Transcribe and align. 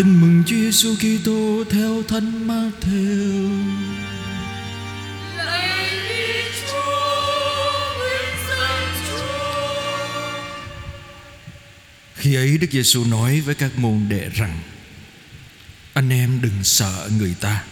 Tin 0.00 0.20
mừng 0.20 0.42
Chúa 0.46 0.56
Giêsu 0.56 0.94
Kitô 0.94 1.64
theo 1.70 2.02
Thánh 2.02 2.48
Matthew. 2.48 3.50
Khi 12.14 12.34
ấy 12.34 12.58
Đức 12.58 12.66
Giêsu 12.70 13.04
nói 13.04 13.40
với 13.40 13.54
các 13.54 13.78
môn 13.78 14.06
đệ 14.08 14.28
rằng: 14.28 14.58
Anh 15.92 16.10
em 16.10 16.38
đừng 16.42 16.64
sợ 16.64 17.10
người 17.18 17.34
ta. 17.40 17.64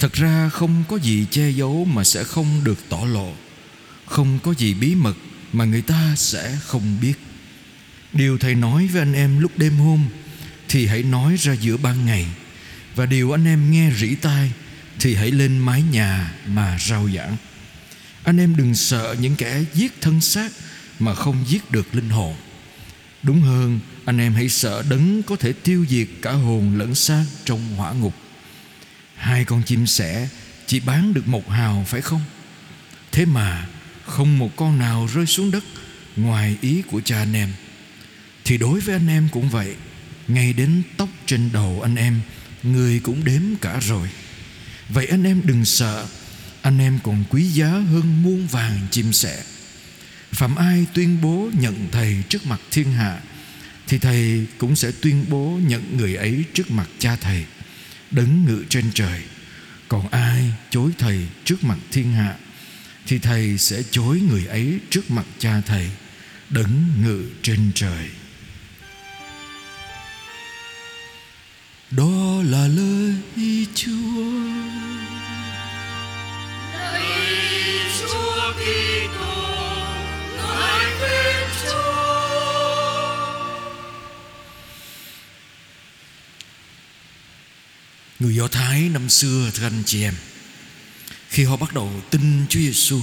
Thật 0.00 0.12
ra 0.12 0.48
không 0.48 0.84
có 0.88 0.96
gì 0.96 1.26
che 1.30 1.50
giấu 1.50 1.84
mà 1.84 2.04
sẽ 2.04 2.24
không 2.24 2.64
được 2.64 2.78
tỏ 2.88 3.00
lộ, 3.12 3.32
không 4.06 4.38
có 4.42 4.54
gì 4.54 4.74
bí 4.74 4.94
mật 4.94 5.14
mà 5.52 5.64
người 5.64 5.82
ta 5.82 6.14
sẽ 6.16 6.58
không 6.66 6.96
biết. 7.02 7.14
Điều 8.12 8.38
thầy 8.38 8.54
nói 8.54 8.86
với 8.86 9.02
anh 9.02 9.12
em 9.12 9.40
lúc 9.40 9.58
đêm 9.58 9.76
hôm 9.76 10.06
thì 10.70 10.86
hãy 10.86 11.02
nói 11.02 11.36
ra 11.36 11.52
giữa 11.52 11.76
ban 11.76 12.06
ngày 12.06 12.26
và 12.94 13.06
điều 13.06 13.32
anh 13.32 13.44
em 13.44 13.70
nghe 13.70 13.90
rỉ 13.96 14.14
tai 14.14 14.52
thì 15.00 15.14
hãy 15.14 15.30
lên 15.30 15.58
mái 15.58 15.82
nhà 15.82 16.32
mà 16.46 16.78
rao 16.80 17.08
giảng. 17.16 17.36
Anh 18.24 18.40
em 18.40 18.56
đừng 18.56 18.74
sợ 18.74 19.16
những 19.20 19.36
kẻ 19.36 19.64
giết 19.74 20.00
thân 20.00 20.20
xác 20.20 20.52
mà 20.98 21.14
không 21.14 21.44
giết 21.48 21.70
được 21.70 21.94
linh 21.94 22.08
hồn. 22.08 22.34
Đúng 23.22 23.40
hơn, 23.40 23.80
anh 24.04 24.18
em 24.18 24.34
hãy 24.34 24.48
sợ 24.48 24.82
đấng 24.90 25.22
có 25.22 25.36
thể 25.36 25.52
tiêu 25.52 25.86
diệt 25.88 26.08
cả 26.22 26.32
hồn 26.32 26.78
lẫn 26.78 26.94
xác 26.94 27.24
trong 27.44 27.76
hỏa 27.76 27.92
ngục. 27.92 28.14
Hai 29.16 29.44
con 29.44 29.62
chim 29.62 29.86
sẻ 29.86 30.28
chỉ 30.66 30.80
bán 30.80 31.14
được 31.14 31.28
một 31.28 31.50
hào 31.50 31.84
phải 31.88 32.00
không? 32.00 32.22
Thế 33.12 33.24
mà 33.24 33.66
không 34.06 34.38
một 34.38 34.56
con 34.56 34.78
nào 34.78 35.08
rơi 35.14 35.26
xuống 35.26 35.50
đất 35.50 35.64
ngoài 36.16 36.56
ý 36.60 36.82
của 36.82 37.00
cha 37.00 37.18
anh 37.18 37.36
em. 37.36 37.52
Thì 38.44 38.58
đối 38.58 38.80
với 38.80 38.94
anh 38.94 39.08
em 39.08 39.28
cũng 39.32 39.48
vậy, 39.48 39.74
ngay 40.34 40.52
đến 40.52 40.82
tóc 40.96 41.08
trên 41.26 41.50
đầu 41.52 41.80
anh 41.82 41.96
em, 41.96 42.20
người 42.62 43.00
cũng 43.00 43.24
đếm 43.24 43.42
cả 43.60 43.80
rồi. 43.80 44.08
Vậy 44.88 45.06
anh 45.06 45.24
em 45.24 45.42
đừng 45.44 45.64
sợ, 45.64 46.06
anh 46.62 46.78
em 46.78 46.98
còn 47.02 47.24
quý 47.30 47.42
giá 47.42 47.68
hơn 47.68 48.22
muôn 48.22 48.46
vàng 48.46 48.80
chim 48.90 49.12
sẻ. 49.12 49.42
Phạm 50.32 50.56
ai 50.56 50.86
tuyên 50.94 51.20
bố 51.22 51.50
nhận 51.60 51.88
thầy 51.92 52.22
trước 52.28 52.46
mặt 52.46 52.60
thiên 52.70 52.92
hạ 52.92 53.20
Thì 53.86 53.98
thầy 53.98 54.46
cũng 54.58 54.76
sẽ 54.76 54.92
tuyên 55.00 55.24
bố 55.28 55.58
nhận 55.66 55.96
người 55.96 56.14
ấy 56.14 56.44
trước 56.54 56.70
mặt 56.70 56.88
cha 56.98 57.16
thầy 57.16 57.44
Đấng 58.10 58.44
ngự 58.44 58.64
trên 58.68 58.84
trời 58.94 59.22
Còn 59.88 60.08
ai 60.08 60.52
chối 60.70 60.90
thầy 60.98 61.26
trước 61.44 61.64
mặt 61.64 61.78
thiên 61.92 62.12
hạ 62.12 62.34
Thì 63.06 63.18
thầy 63.18 63.58
sẽ 63.58 63.82
chối 63.90 64.20
người 64.30 64.46
ấy 64.46 64.78
trước 64.90 65.10
mặt 65.10 65.26
cha 65.38 65.60
thầy 65.66 65.90
Đấng 66.50 67.02
ngự 67.02 67.24
trên 67.42 67.70
trời 67.74 68.08
Đó 71.90 72.42
là 72.44 72.66
lời 72.66 73.14
Chúa 73.74 74.30
Kitô. 78.52 79.50
Người 88.18 88.34
Do 88.34 88.48
Thái 88.48 88.88
năm 88.88 89.08
xưa 89.08 89.50
thưa 89.54 89.66
anh 89.66 89.82
chị 89.86 90.02
em 90.02 90.14
Khi 91.28 91.44
họ 91.44 91.56
bắt 91.56 91.74
đầu 91.74 92.02
tin 92.10 92.46
Chúa 92.48 92.60
Giêsu 92.60 93.00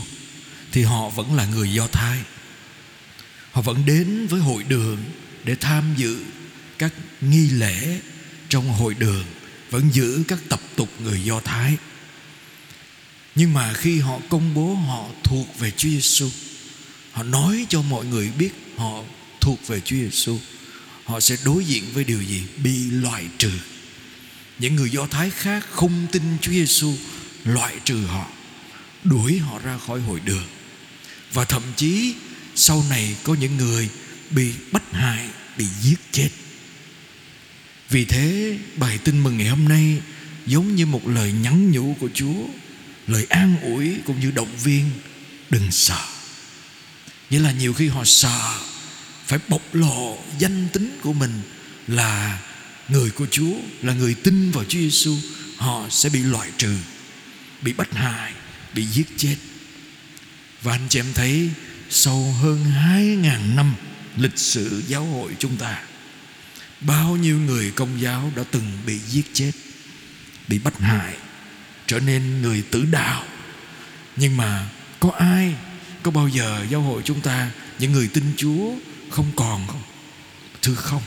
Thì 0.71 0.83
họ 0.83 1.09
vẫn 1.09 1.33
là 1.35 1.45
người 1.45 1.73
Do 1.73 1.88
Thái 1.88 2.19
Họ 3.52 3.61
vẫn 3.61 3.85
đến 3.85 4.27
với 4.27 4.39
hội 4.41 4.63
đường 4.63 4.97
Để 5.43 5.55
tham 5.55 5.93
dự 5.97 6.19
các 6.77 6.93
nghi 7.21 7.49
lễ 7.49 7.99
trong 8.50 8.70
hội 8.70 8.94
đường 8.94 9.26
Vẫn 9.70 9.90
giữ 9.94 10.23
các 10.28 10.40
tập 10.50 10.59
tục 10.76 10.90
người 11.03 11.23
Do 11.23 11.40
Thái 11.40 11.78
Nhưng 13.36 13.54
mà 13.54 13.73
khi 13.73 14.00
họ 14.00 14.20
công 14.30 14.54
bố 14.54 14.73
họ 14.73 15.06
thuộc 15.23 15.59
về 15.59 15.72
Chúa 15.72 15.89
Giêsu 15.89 16.30
Họ 17.11 17.23
nói 17.23 17.66
cho 17.70 17.82
mọi 17.82 18.05
người 18.05 18.32
biết 18.38 18.52
họ 18.77 19.04
thuộc 19.42 19.67
về 19.67 19.80
Chúa 19.80 19.95
Giêsu 19.95 20.39
Họ 21.04 21.20
sẽ 21.20 21.38
đối 21.45 21.66
diện 21.66 21.83
với 21.94 22.04
điều 22.04 22.21
gì? 22.21 22.44
Bị 22.64 22.92
loại 22.92 23.26
trừ 23.38 23.52
những 24.60 24.76
người 24.76 24.89
Do 24.89 25.08
Thái 25.08 25.30
khác 25.30 25.66
không 25.71 26.08
tin 26.11 26.23
Chúa 26.42 26.52
Giêsu 26.52 26.94
loại 27.44 27.80
trừ 27.86 28.05
họ, 28.05 28.27
đuổi 29.04 29.38
họ 29.38 29.60
ra 29.60 29.77
khỏi 29.77 30.02
hội 30.02 30.20
đường. 30.20 30.48
Và 31.33 31.45
thậm 31.45 31.61
chí 31.76 32.14
sau 32.55 32.83
này 32.89 33.16
có 33.23 33.33
những 33.33 33.58
người 33.58 33.89
bị 34.30 34.54
bắt 34.71 34.83
hại, 34.92 35.30
bị 35.58 35.66
giết 35.82 36.00
chết. 36.11 36.30
Vì 37.89 38.05
thế 38.05 38.58
bài 38.75 38.98
tin 38.98 39.23
mừng 39.23 39.37
ngày 39.37 39.48
hôm 39.48 39.67
nay 39.67 40.02
giống 40.45 40.75
như 40.75 40.86
một 40.86 41.08
lời 41.08 41.31
nhắn 41.31 41.71
nhủ 41.71 41.95
của 41.99 42.09
Chúa, 42.14 42.45
lời 43.08 43.25
an 43.30 43.55
ủi 43.61 43.95
cũng 44.05 44.20
như 44.20 44.31
động 44.31 44.58
viên 44.64 44.89
đừng 45.49 45.71
sợ. 45.71 46.02
Nghĩa 47.30 47.39
là 47.39 47.52
nhiều 47.52 47.73
khi 47.73 47.87
họ 47.87 48.03
sợ 48.05 48.59
phải 49.26 49.39
bộc 49.47 49.61
lộ 49.76 50.17
danh 50.39 50.67
tính 50.73 50.97
của 51.02 51.14
mình 51.14 51.42
là 51.87 52.39
người 52.89 53.09
của 53.09 53.27
Chúa 53.31 53.55
là 53.81 53.93
người 53.93 54.14
tin 54.14 54.52
vào 54.52 54.64
Chúa 54.64 54.80
Giêsu 54.80 55.15
họ 55.58 55.87
sẽ 55.89 56.09
bị 56.09 56.23
loại 56.23 56.52
trừ 56.58 56.76
bị 57.61 57.73
bắt 57.73 57.93
hại 57.93 58.33
bị 58.73 58.86
giết 58.86 59.08
chết 59.17 59.36
và 60.61 60.71
anh 60.71 60.87
chị 60.89 60.99
em 60.99 61.05
thấy 61.14 61.49
sau 61.89 62.36
hơn 62.42 62.65
2.000 62.87 63.55
năm 63.55 63.76
lịch 64.17 64.37
sử 64.37 64.83
giáo 64.87 65.05
hội 65.05 65.36
chúng 65.39 65.58
ta 65.58 65.83
bao 66.82 67.15
nhiêu 67.15 67.39
người 67.39 67.71
công 67.71 68.02
giáo 68.02 68.32
đã 68.36 68.43
từng 68.52 68.77
bị 68.86 68.99
giết 68.99 69.26
chết, 69.33 69.52
bị 70.48 70.60
bắt 70.60 70.80
hại, 70.80 71.17
trở 71.88 71.99
nên 71.99 72.42
người 72.42 72.64
tử 72.71 72.86
đạo. 72.92 73.23
Nhưng 74.15 74.38
mà 74.38 74.70
có 74.99 75.11
ai, 75.11 75.55
có 76.04 76.11
bao 76.11 76.27
giờ 76.27 76.65
giáo 76.70 76.82
hội 76.82 77.02
chúng 77.05 77.21
ta, 77.21 77.52
những 77.80 77.92
người 77.92 78.08
tin 78.08 78.23
Chúa 78.38 78.71
không 79.10 79.32
còn 79.36 79.67
không? 79.67 79.82
Thưa 80.61 80.76
không? 80.76 81.04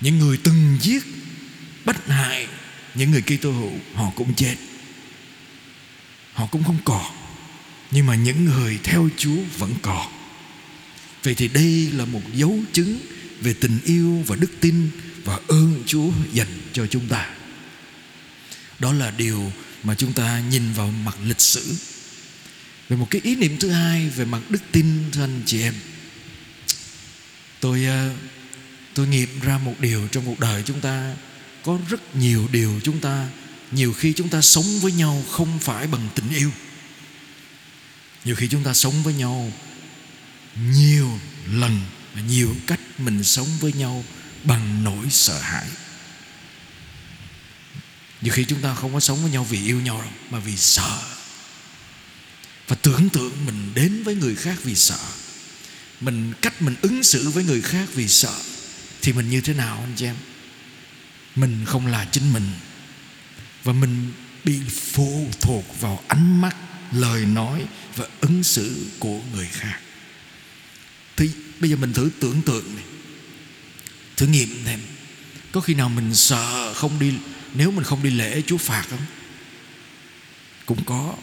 Những 0.00 0.18
người 0.18 0.36
từng 0.36 0.78
giết, 0.80 1.02
bắt 1.84 2.06
hại 2.06 2.46
những 2.94 3.10
người 3.10 3.22
Kitô 3.22 3.52
hữu, 3.52 3.72
họ 3.94 4.10
cũng 4.16 4.34
chết. 4.34 4.56
Họ 6.32 6.46
cũng 6.46 6.64
không 6.64 6.78
còn, 6.84 7.12
nhưng 7.90 8.06
mà 8.06 8.14
những 8.14 8.44
người 8.44 8.78
theo 8.84 9.08
Chúa 9.16 9.38
vẫn 9.58 9.74
còn. 9.82 10.12
Vậy 11.22 11.34
thì 11.34 11.48
đây 11.48 11.90
là 11.92 12.04
một 12.04 12.20
dấu 12.34 12.58
chứng 12.72 12.98
về 13.40 13.54
tình 13.54 13.78
yêu 13.84 14.24
và 14.26 14.36
đức 14.36 14.50
tin 14.60 14.90
và 15.24 15.38
ơn 15.48 15.82
Chúa 15.86 16.10
dành 16.32 16.60
cho 16.72 16.86
chúng 16.86 17.08
ta. 17.08 17.30
Đó 18.78 18.92
là 18.92 19.10
điều 19.10 19.52
mà 19.82 19.94
chúng 19.94 20.12
ta 20.12 20.42
nhìn 20.50 20.72
vào 20.72 20.90
mặt 21.04 21.16
lịch 21.24 21.40
sử. 21.40 21.74
Về 22.88 22.96
một 22.96 23.06
cái 23.10 23.20
ý 23.24 23.36
niệm 23.36 23.56
thứ 23.60 23.70
hai 23.70 24.08
về 24.08 24.24
mặt 24.24 24.42
đức 24.48 24.62
tin, 24.72 24.86
thưa 25.12 25.24
anh 25.24 25.42
chị 25.46 25.62
em, 25.62 25.74
tôi 27.60 27.84
ờ, 27.84 28.10
tôi 28.94 29.06
nghiệm 29.06 29.40
ra 29.40 29.58
một 29.58 29.74
điều 29.80 30.08
trong 30.08 30.24
cuộc 30.26 30.40
đời 30.40 30.62
chúng 30.66 30.80
ta. 30.80 31.14
Có 31.62 31.78
rất 31.88 32.16
nhiều 32.16 32.48
điều 32.52 32.80
chúng 32.84 33.00
ta, 33.00 33.28
nhiều 33.72 33.92
khi 33.92 34.12
chúng 34.12 34.28
ta 34.28 34.42
sống 34.42 34.78
với 34.80 34.92
nhau 34.92 35.24
không 35.30 35.58
phải 35.58 35.86
bằng 35.86 36.08
tình 36.14 36.30
yêu. 36.30 36.50
Nhiều 38.24 38.34
khi 38.34 38.48
chúng 38.48 38.64
ta 38.64 38.74
sống 38.74 39.02
với 39.02 39.14
nhau 39.14 39.52
nhiều 40.72 41.10
lần 41.52 41.80
và 42.14 42.20
nhiều 42.20 42.56
cách 42.66 42.80
mình 42.98 43.24
sống 43.24 43.48
với 43.60 43.72
nhau 43.72 44.04
bằng 44.44 44.84
nỗi 44.84 45.06
sợ 45.10 45.38
hãi. 45.38 45.66
Nhiều 48.20 48.32
khi 48.32 48.44
chúng 48.44 48.60
ta 48.60 48.74
không 48.74 48.94
có 48.94 49.00
sống 49.00 49.22
với 49.22 49.30
nhau 49.30 49.44
vì 49.44 49.64
yêu 49.64 49.80
nhau 49.80 50.00
đâu, 50.00 50.12
mà 50.30 50.38
vì 50.38 50.56
sợ. 50.56 50.98
Và 52.68 52.76
tưởng 52.76 53.08
tượng 53.08 53.46
mình 53.46 53.72
đến 53.74 54.02
với 54.02 54.14
người 54.14 54.36
khác 54.36 54.56
vì 54.62 54.74
sợ. 54.74 54.98
Mình, 56.00 56.32
cách 56.42 56.62
mình 56.62 56.76
ứng 56.82 57.02
xử 57.02 57.30
với 57.30 57.44
người 57.44 57.62
khác 57.62 57.88
vì 57.94 58.08
sợ, 58.08 58.34
thì 59.02 59.12
mình 59.12 59.30
như 59.30 59.40
thế 59.40 59.54
nào 59.54 59.78
anh 59.80 59.92
chị 59.96 60.04
em? 60.04 60.16
Mình 61.36 61.64
không 61.66 61.86
là 61.86 62.04
chính 62.04 62.32
mình. 62.32 62.50
Và 63.64 63.72
mình 63.72 64.12
bị 64.44 64.60
phụ 64.68 65.28
thuộc 65.40 65.80
vào 65.80 66.02
ánh 66.08 66.40
mắt, 66.40 66.56
lời 66.92 67.24
nói 67.24 67.64
và 67.96 68.06
ứng 68.20 68.44
xử 68.44 68.86
của 68.98 69.20
người 69.32 69.48
khác. 69.52 69.80
Thì 71.16 71.30
bây 71.60 71.70
giờ 71.70 71.76
mình 71.76 71.92
thử 71.92 72.10
tưởng 72.20 72.42
tượng 72.42 72.74
này. 72.74 72.84
Thử 74.16 74.26
nghiệm 74.26 74.64
thêm. 74.64 74.80
Có 75.52 75.60
khi 75.60 75.74
nào 75.74 75.88
mình 75.88 76.14
sợ 76.14 76.74
không 76.74 76.98
đi, 76.98 77.12
nếu 77.54 77.70
mình 77.70 77.84
không 77.84 78.02
đi 78.02 78.10
lễ 78.10 78.42
chúa 78.46 78.56
phạt 78.56 78.84
không? 78.90 79.00
Cũng 80.66 80.84
có, 80.84 81.14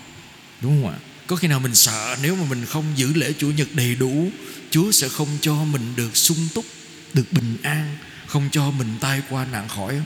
đúng 0.62 0.84
không 0.84 0.92
ạ? 0.92 0.98
Có 1.28 1.36
khi 1.36 1.48
nào 1.48 1.60
mình 1.60 1.76
sợ 1.76 2.18
nếu 2.22 2.36
mà 2.36 2.46
mình 2.50 2.66
không 2.66 2.86
giữ 2.96 3.14
lễ 3.14 3.34
chủ 3.38 3.52
nhật 3.52 3.68
đầy 3.74 3.96
đủ, 3.96 4.32
chúa 4.72 4.92
sẽ 4.92 5.10
không 5.10 5.38
cho 5.42 5.64
mình 5.64 5.96
được 5.96 6.18
sung 6.18 6.48
túc, 6.54 6.66
được 7.14 7.34
bình 7.34 7.58
an, 7.64 7.98
không 8.28 8.50
cho 8.52 8.72
mình 8.72 8.96
tai 9.00 9.22
qua 9.30 9.46
nạn 9.46 9.68
khỏi 9.68 9.94
không? 9.94 10.06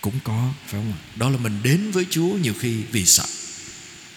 Cũng 0.00 0.18
có, 0.24 0.52
phải 0.66 0.80
không 0.80 0.92
ạ? 0.92 0.98
Đó 1.16 1.30
là 1.30 1.38
mình 1.38 1.58
đến 1.62 1.90
với 1.90 2.06
chúa 2.10 2.28
nhiều 2.28 2.54
khi 2.60 2.82
vì 2.92 3.06
sợ. 3.06 3.24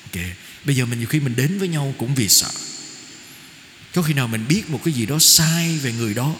Ok, 0.04 0.22
bây 0.66 0.76
giờ 0.76 0.86
mình 0.86 1.00
nhiều 1.00 1.08
khi 1.08 1.20
mình 1.20 1.36
đến 1.36 1.60
với 1.60 1.68
nhau 1.68 1.96
cũng 1.98 2.16
vì 2.16 2.30
sợ 2.30 2.50
có 3.94 4.02
khi 4.02 4.14
nào 4.14 4.28
mình 4.28 4.46
biết 4.48 4.70
một 4.70 4.80
cái 4.84 4.94
gì 4.94 5.06
đó 5.06 5.20
sai 5.20 5.78
về 5.78 5.94
người 5.94 6.14
đó 6.14 6.36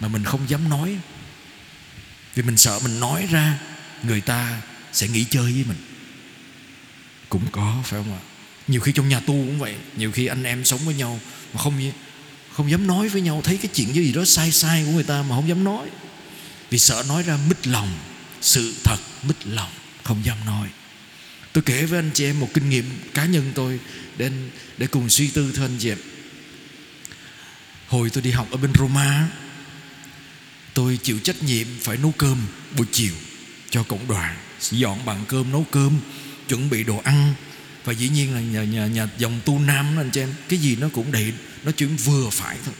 mà 0.00 0.08
mình 0.08 0.24
không 0.24 0.40
dám 0.48 0.68
nói? 0.68 0.96
Vì 2.34 2.42
mình 2.42 2.56
sợ 2.56 2.80
mình 2.82 3.00
nói 3.00 3.28
ra, 3.30 3.58
người 4.02 4.20
ta 4.20 4.62
sẽ 4.92 5.08
nghĩ 5.08 5.24
chơi 5.24 5.52
với 5.52 5.64
mình. 5.68 5.78
Cũng 7.28 7.46
có, 7.52 7.82
phải 7.84 8.02
không 8.02 8.12
ạ? 8.12 8.20
Nhiều 8.68 8.80
khi 8.80 8.92
trong 8.92 9.08
nhà 9.08 9.20
tu 9.20 9.34
cũng 9.34 9.58
vậy. 9.58 9.74
Nhiều 9.96 10.12
khi 10.12 10.26
anh 10.26 10.44
em 10.44 10.64
sống 10.64 10.80
với 10.84 10.94
nhau 10.94 11.20
mà 11.54 11.60
không 11.60 11.90
không 12.52 12.70
dám 12.70 12.86
nói 12.86 13.08
với 13.08 13.22
nhau, 13.22 13.40
thấy 13.44 13.56
cái 13.56 13.70
chuyện 13.74 13.94
gì 13.94 14.12
đó 14.12 14.24
sai 14.24 14.52
sai 14.52 14.84
của 14.84 14.90
người 14.90 15.02
ta 15.02 15.22
mà 15.22 15.36
không 15.36 15.48
dám 15.48 15.64
nói. 15.64 15.88
Vì 16.70 16.78
sợ 16.78 17.04
nói 17.08 17.22
ra 17.22 17.38
mít 17.48 17.66
lòng, 17.66 17.98
sự 18.40 18.74
thật 18.84 18.98
mít 19.22 19.46
lòng, 19.46 19.70
không 20.02 20.24
dám 20.24 20.36
nói. 20.46 20.68
Tôi 21.52 21.62
kể 21.62 21.86
với 21.86 21.98
anh 21.98 22.10
chị 22.14 22.24
em 22.24 22.40
một 22.40 22.48
kinh 22.54 22.70
nghiệm 22.70 22.84
cá 23.14 23.24
nhân 23.24 23.52
tôi, 23.54 23.80
để 24.16 24.30
để 24.78 24.86
cùng 24.86 25.08
suy 25.08 25.28
tư 25.28 25.52
thưa 25.56 25.64
anh 25.64 25.76
chị 25.78 25.88
em 25.88 25.98
hồi 27.88 28.10
tôi 28.10 28.22
đi 28.22 28.30
học 28.30 28.48
ở 28.50 28.56
bên 28.56 28.72
Roma 28.78 29.28
tôi 30.74 30.98
chịu 31.02 31.18
trách 31.18 31.42
nhiệm 31.42 31.66
phải 31.80 31.96
nấu 31.96 32.12
cơm 32.18 32.38
buổi 32.76 32.86
chiều 32.92 33.14
cho 33.70 33.82
cộng 33.82 34.08
đoàn 34.08 34.36
dọn 34.60 35.04
bàn 35.04 35.24
cơm 35.28 35.52
nấu 35.52 35.66
cơm 35.70 36.00
chuẩn 36.48 36.70
bị 36.70 36.84
đồ 36.84 37.00
ăn. 37.04 37.34
Và 37.84 37.92
dĩ 37.92 38.08
nhiên 38.08 38.34
là 38.34 38.40
nhà, 38.40 38.64
nhà, 38.64 38.86
nhà 38.86 39.08
dòng 39.18 39.40
tu 39.44 39.58
nam 39.58 39.86
đó 39.96 40.02
anh 40.02 40.10
chị 40.10 40.20
em 40.20 40.34
cái 40.48 40.58
gì 40.58 40.76
nó 40.76 40.88
cũng 40.92 41.12
đầy 41.12 41.32
nó 41.64 41.72
chỉ 41.76 41.86
vừa 41.86 42.30
phải 42.30 42.56
thôi. 42.64 42.74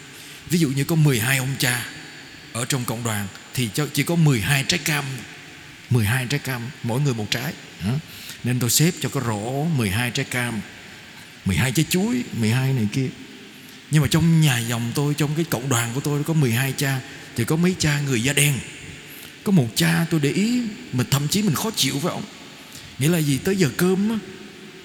Ví 0.50 0.58
dụ 0.58 0.68
như 0.68 0.84
có 0.84 0.94
12 0.94 1.38
ông 1.38 1.54
cha 1.58 1.86
ở 2.52 2.64
trong 2.64 2.84
cộng 2.84 3.04
đoàn 3.04 3.26
thì 3.54 3.68
chỉ 3.94 4.02
có 4.02 4.14
12 4.14 4.64
trái 4.68 4.78
cam 4.78 5.04
12 5.90 6.26
trái 6.26 6.40
cam 6.40 6.62
mỗi 6.82 7.00
người 7.00 7.14
một 7.14 7.26
trái. 7.30 7.52
Nên 8.44 8.60
tôi 8.60 8.70
xếp 8.70 8.94
cho 9.00 9.08
có 9.08 9.20
rổ 9.20 9.64
12 9.64 10.10
trái 10.10 10.24
cam 10.24 10.60
12 11.44 11.72
trái 11.72 11.84
chuối 11.90 12.24
12 12.32 12.72
này 12.72 12.88
kia 12.92 13.08
nhưng 13.90 14.02
mà 14.02 14.08
trong 14.10 14.40
nhà 14.40 14.58
dòng 14.58 14.92
tôi 14.94 15.14
trong 15.14 15.30
cái 15.36 15.44
cộng 15.50 15.68
đoàn 15.68 15.90
của 15.94 16.00
tôi 16.00 16.24
có 16.24 16.34
12 16.34 16.74
cha 16.76 17.00
thì 17.36 17.44
có 17.44 17.56
mấy 17.56 17.74
cha 17.78 18.00
người 18.00 18.22
da 18.22 18.32
đen. 18.32 18.54
Có 19.44 19.52
một 19.52 19.68
cha 19.74 20.06
tôi 20.10 20.20
để 20.20 20.30
ý 20.30 20.62
mình 20.92 21.06
thậm 21.10 21.28
chí 21.28 21.42
mình 21.42 21.54
khó 21.54 21.70
chịu 21.76 21.98
với 21.98 22.12
ông 22.12 22.24
nghĩa 22.98 23.08
là 23.08 23.18
gì? 23.18 23.38
Tới 23.38 23.56
giờ 23.56 23.68
cơm 23.76 24.10
á, 24.10 24.16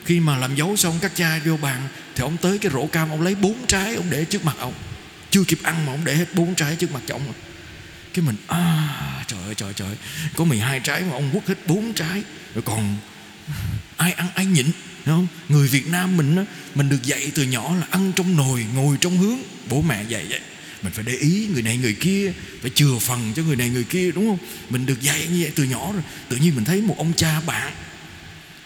khi 0.05 0.19
mà 0.19 0.37
làm 0.37 0.55
dấu 0.55 0.75
xong 0.75 0.99
các 1.01 1.11
cha 1.15 1.39
vô 1.45 1.57
bàn 1.57 1.87
thì 2.15 2.21
ông 2.21 2.37
tới 2.37 2.57
cái 2.57 2.71
rổ 2.71 2.85
cam 2.85 3.09
ông 3.09 3.21
lấy 3.21 3.35
bốn 3.35 3.55
trái 3.67 3.95
ông 3.95 4.09
để 4.09 4.25
trước 4.25 4.45
mặt 4.45 4.55
ông. 4.59 4.73
Chưa 5.31 5.43
kịp 5.43 5.59
ăn 5.63 5.85
mà 5.85 5.91
ông 5.91 6.05
để 6.05 6.15
hết 6.15 6.35
bốn 6.35 6.55
trái 6.55 6.75
trước 6.75 6.91
mặt 6.91 7.01
cho 7.07 7.15
ông 7.15 7.33
cái 8.13 8.25
mình 8.25 8.35
à 8.47 9.25
trời 9.27 9.39
ơi 9.43 9.55
trời 9.55 9.73
trời 9.73 9.95
có 10.35 10.43
12 10.43 10.79
trái 10.79 11.01
mà 11.01 11.11
ông 11.11 11.29
quất 11.31 11.47
hết 11.47 11.67
bốn 11.67 11.93
trái. 11.93 12.23
Rồi 12.55 12.61
còn 12.65 12.97
ai 13.97 14.11
ăn 14.11 14.27
ai 14.35 14.45
nhịn? 14.45 14.65
Không? 15.05 15.27
Người 15.49 15.67
Việt 15.67 15.87
Nam 15.87 16.17
mình 16.17 16.35
á 16.35 16.45
mình 16.75 16.89
được 16.89 17.03
dạy 17.03 17.31
từ 17.35 17.43
nhỏ 17.43 17.75
là 17.75 17.87
ăn 17.89 18.11
trong 18.15 18.37
nồi 18.37 18.65
ngồi 18.75 18.97
trong 19.01 19.17
hướng. 19.17 19.37
Bố 19.69 19.81
mẹ 19.81 20.03
dạy 20.03 20.25
vậy. 20.29 20.39
Mình 20.81 20.93
phải 20.93 21.03
để 21.03 21.13
ý 21.13 21.47
người 21.53 21.61
này 21.61 21.77
người 21.77 21.93
kia 21.93 22.33
phải 22.61 22.71
chừa 22.75 22.99
phần 23.01 23.33
cho 23.35 23.43
người 23.43 23.55
này 23.55 23.69
người 23.69 23.83
kia 23.83 24.11
đúng 24.11 24.27
không? 24.27 24.47
Mình 24.69 24.85
được 24.85 25.01
dạy 25.01 25.27
như 25.31 25.41
vậy 25.41 25.51
từ 25.55 25.63
nhỏ 25.63 25.91
rồi. 25.93 26.03
Tự 26.29 26.37
nhiên 26.37 26.55
mình 26.55 26.65
thấy 26.65 26.81
một 26.81 26.95
ông 26.97 27.13
cha 27.13 27.41
bạn 27.41 27.73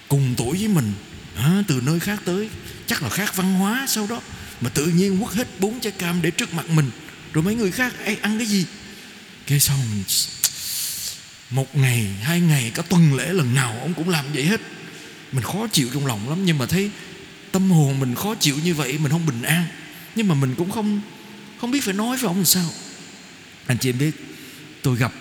cùng 0.07 0.33
tuổi 0.37 0.57
với 0.57 0.67
mình 0.67 0.93
à, 1.35 1.63
từ 1.67 1.81
nơi 1.85 1.99
khác 1.99 2.19
tới. 2.25 2.49
Chắc 2.87 3.03
là 3.03 3.09
khác 3.09 3.35
văn 3.35 3.53
hóa 3.53 3.85
sau 3.87 4.07
đó. 4.07 4.21
Mà 4.61 4.69
tự 4.69 4.85
nhiên 4.85 5.19
quất 5.23 5.35
hết 5.35 5.59
bốn 5.59 5.79
trái 5.79 5.91
cam 5.91 6.21
để 6.21 6.31
trước 6.31 6.53
mặt 6.53 6.69
mình. 6.69 6.91
Rồi 7.33 7.43
mấy 7.43 7.55
người 7.55 7.71
khác 7.71 7.93
Ê, 8.03 8.15
ăn 8.21 8.37
cái 8.37 8.47
gì? 8.47 8.65
Cái 9.47 9.59
xong 9.59 9.79
một 11.49 11.75
ngày 11.75 12.07
hai 12.21 12.39
ngày 12.39 12.71
cả 12.75 12.83
tuần 12.89 13.13
lễ 13.13 13.33
lần 13.33 13.55
nào 13.55 13.79
ông 13.81 13.93
cũng 13.93 14.09
làm 14.09 14.25
vậy 14.33 14.45
hết 14.45 14.61
mình 15.31 15.43
khó 15.43 15.67
chịu 15.67 15.89
trong 15.93 16.05
lòng 16.05 16.29
lắm 16.29 16.45
nhưng 16.45 16.57
mà 16.57 16.65
thấy 16.65 16.91
tâm 17.51 17.71
hồn 17.71 17.99
mình 17.99 18.15
khó 18.15 18.35
chịu 18.35 18.55
như 18.63 18.73
vậy 18.73 18.97
mình 18.97 19.11
không 19.11 19.25
bình 19.25 19.41
an. 19.41 19.65
Nhưng 20.15 20.27
mà 20.27 20.35
mình 20.35 20.55
cũng 20.55 20.71
không 20.71 21.01
không 21.61 21.71
biết 21.71 21.83
phải 21.83 21.93
nói 21.93 22.17
với 22.17 22.27
ông 22.27 22.35
làm 22.35 22.45
sao. 22.45 22.69
Anh 23.65 23.77
chị 23.77 23.89
em 23.89 23.97
biết 23.97 24.11
tôi 24.81 24.97
gặp 24.97 25.13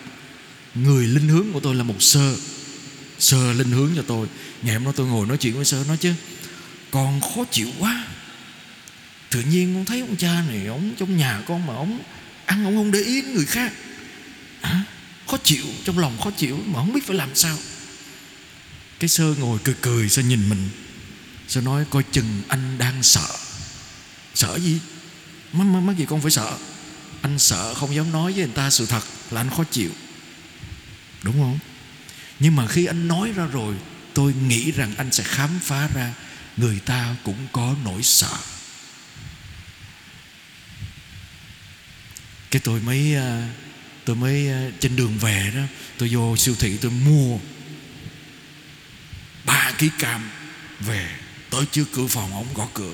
người 0.75 1.07
linh 1.07 1.29
hướng 1.29 1.53
của 1.53 1.61
tôi 1.61 1.75
là 1.75 1.83
một 1.83 2.03
sơ 2.03 2.37
sơ 3.19 3.53
linh 3.53 3.71
hướng 3.71 3.91
cho 3.97 4.03
tôi. 4.07 4.27
Ngày 4.63 4.75
hôm 4.75 4.85
đó 4.85 4.93
tôi 4.97 5.07
ngồi 5.07 5.27
nói 5.27 5.37
chuyện 5.37 5.55
với 5.55 5.65
sơ 5.65 5.85
nói 5.89 5.97
chứ 5.97 6.15
con 6.91 7.21
khó 7.21 7.45
chịu 7.51 7.69
quá. 7.79 8.07
Tự 9.31 9.41
nhiên 9.41 9.75
con 9.75 9.85
thấy 9.85 10.01
ông 10.01 10.17
cha 10.17 10.43
này 10.49 10.67
ông 10.67 10.93
trong 10.99 11.17
nhà 11.17 11.43
con 11.49 11.67
mà 11.67 11.75
ông 11.75 11.99
ăn 12.47 12.65
ông 12.65 12.77
không 12.77 12.91
để 12.91 13.01
ý 13.01 13.23
người 13.23 13.47
khác. 13.47 13.73
À, 14.61 14.83
khó 15.27 15.37
chịu 15.45 15.65
trong 15.85 15.99
lòng 15.99 16.19
khó 16.25 16.31
chịu 16.31 16.59
mà 16.67 16.79
không 16.79 16.93
biết 16.93 17.07
phải 17.07 17.17
làm 17.17 17.35
sao 17.35 17.57
cái 19.01 19.09
sơ 19.09 19.35
ngồi 19.39 19.59
cười 19.65 19.75
cười 19.83 20.09
sơ 20.09 20.23
nhìn 20.23 20.49
mình 20.49 20.69
sơ 21.49 21.61
nói, 21.61 21.85
coi 21.91 22.03
chừng 22.03 22.43
anh 22.49 22.79
đang 22.79 23.03
sợ. 23.03 23.37
Sợ 24.35 24.59
gì? 24.59 24.81
Mắc 25.53 25.65
mắc 25.65 25.97
gì 25.97 26.07
con 26.09 26.21
phải 26.21 26.31
sợ. 26.31 26.59
Anh 27.23 27.39
sợ 27.39 27.75
không 27.75 27.95
dám 27.95 28.13
nói 28.13 28.33
với 28.33 28.45
người 28.45 28.55
ta 28.55 28.71
sự 28.71 28.87
thật 28.87 29.03
là 29.31 29.41
anh 29.41 29.51
khó 29.51 29.65
chịu. 29.65 29.91
Đúng 31.23 31.35
không? 31.35 31.59
Nhưng 32.41 32.57
mà 32.57 32.67
khi 32.67 32.87
anh 32.87 33.09
nói 33.09 33.33
ra 33.33 33.47
rồi, 33.47 33.75
tôi 34.15 34.35
nghĩ 34.35 34.73
rằng 34.73 34.95
anh 34.97 35.13
sẽ 35.13 35.25
khám 35.25 35.51
phá 35.63 35.89
ra 35.95 36.15
người 36.57 36.79
ta 36.79 37.17
cũng 37.25 37.47
có 37.53 37.75
nỗi 37.85 38.03
sợ. 38.03 38.37
Cái 42.51 42.61
tôi 42.65 42.81
mới 42.81 43.15
ờ, 43.15 43.43
tôi 44.05 44.17
mới 44.17 44.49
ờ, 44.49 44.71
trên 44.81 44.97
đường 44.97 45.19
về 45.19 45.53
đó, 45.55 45.63
tôi 45.99 46.09
vô 46.13 46.37
siêu 46.37 46.55
thị 46.59 46.77
tôi 46.77 46.91
mua 46.91 47.39
ký 49.79 49.91
cam 49.99 50.31
về 50.81 51.11
tới 51.51 51.65
trước 51.73 51.85
cửa 51.93 52.07
phòng 52.07 52.33
ông 52.33 52.55
gõ 52.55 52.69
cửa. 52.75 52.93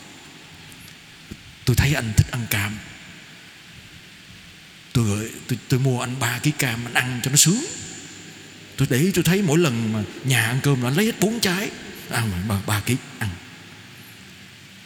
Tôi 1.64 1.76
thấy 1.76 1.94
anh 1.94 2.12
thích 2.16 2.26
ăn 2.30 2.46
cam. 2.50 2.78
Tôi 4.92 5.04
gửi 5.04 5.30
tôi, 5.48 5.58
tôi 5.68 5.80
mua 5.80 6.00
anh 6.00 6.18
ba 6.18 6.38
ký 6.38 6.50
cam 6.50 6.84
anh 6.84 6.94
ăn 6.94 7.20
cho 7.24 7.30
nó 7.30 7.36
sướng. 7.36 7.64
Tôi 8.76 8.88
để 8.90 8.98
ý 8.98 9.10
tôi 9.14 9.24
thấy 9.24 9.42
mỗi 9.42 9.58
lần 9.58 9.92
mà 9.92 10.02
nhà 10.24 10.46
ăn 10.46 10.60
cơm 10.62 10.82
là 10.82 10.88
anh 10.88 10.96
lấy 10.96 11.06
hết 11.06 11.20
bốn 11.20 11.40
trái. 11.40 11.70
Ăn 12.10 12.48
mà 12.48 12.60
ba 12.66 12.80
ký 12.80 12.96
ăn. 13.18 13.30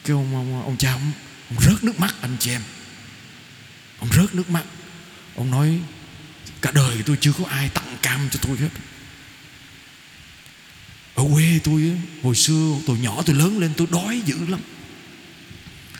Cái 0.05 0.15
ông 0.15 0.35
ông, 0.35 0.63
ông 0.65 0.77
cha 0.77 0.93
ông, 0.93 1.13
ông 1.51 1.61
rớt 1.61 1.85
nước 1.85 2.01
mắt 2.01 2.15
anh 2.21 2.37
chị 2.41 2.51
em. 2.51 2.63
Ông 3.99 4.09
rớt 4.13 4.35
nước 4.35 4.51
mắt. 4.51 4.65
Ông 5.37 5.51
nói 5.51 5.81
cả 6.61 6.71
đời 6.75 7.03
tôi 7.07 7.19
chưa 7.21 7.33
có 7.33 7.45
ai 7.45 7.69
tặng 7.69 7.97
cam 8.03 8.29
cho 8.31 8.39
tôi 8.43 8.57
hết 8.57 8.69
ở 11.17 11.25
quê 11.33 11.61
tôi 11.65 11.93
hồi 12.23 12.35
xưa 12.35 12.75
tôi 12.87 12.99
nhỏ 12.99 13.23
tôi 13.27 13.37
lớn 13.37 13.59
lên 13.59 13.73
tôi 13.77 13.87
đói 13.91 14.23
dữ 14.27 14.37
lắm. 14.49 14.61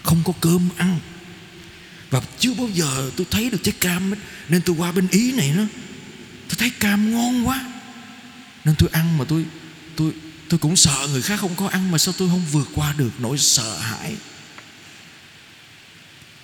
Không 0.03 0.23
có 0.25 0.33
cơm 0.41 0.69
ăn. 0.77 0.99
Và 2.11 2.21
chưa 2.39 2.55
bao 2.55 2.69
giờ 2.69 3.11
tôi 3.17 3.27
thấy 3.31 3.51
được 3.51 3.59
trái 3.63 3.75
cam 3.81 4.15
ấy. 4.15 4.21
nên 4.49 4.63
tôi 4.63 4.77
qua 4.79 4.93
bên 4.93 5.09
ý 5.11 5.33
này 5.33 5.53
nữa 5.57 5.67
tôi 6.49 6.57
thấy 6.59 6.71
cam 6.71 7.13
ngon 7.13 7.49
quá. 7.49 7.65
Nên 8.65 8.75
tôi 8.79 8.89
ăn 8.93 9.19
mà 9.19 9.25
tôi 9.29 9.45
tôi 9.97 10.13
tôi 10.49 10.59
cũng 10.59 10.77
sợ 10.77 11.09
người 11.11 11.23
khác 11.23 11.41
không 11.41 11.55
có 11.55 11.69
ăn 11.69 11.91
mà 11.91 11.99
sao 11.99 12.15
tôi 12.19 12.29
không 12.29 12.45
vượt 12.53 12.69
qua 12.75 12.95
được 12.99 13.11
nỗi 13.19 13.39
sợ 13.39 13.79
hãi. 13.79 14.17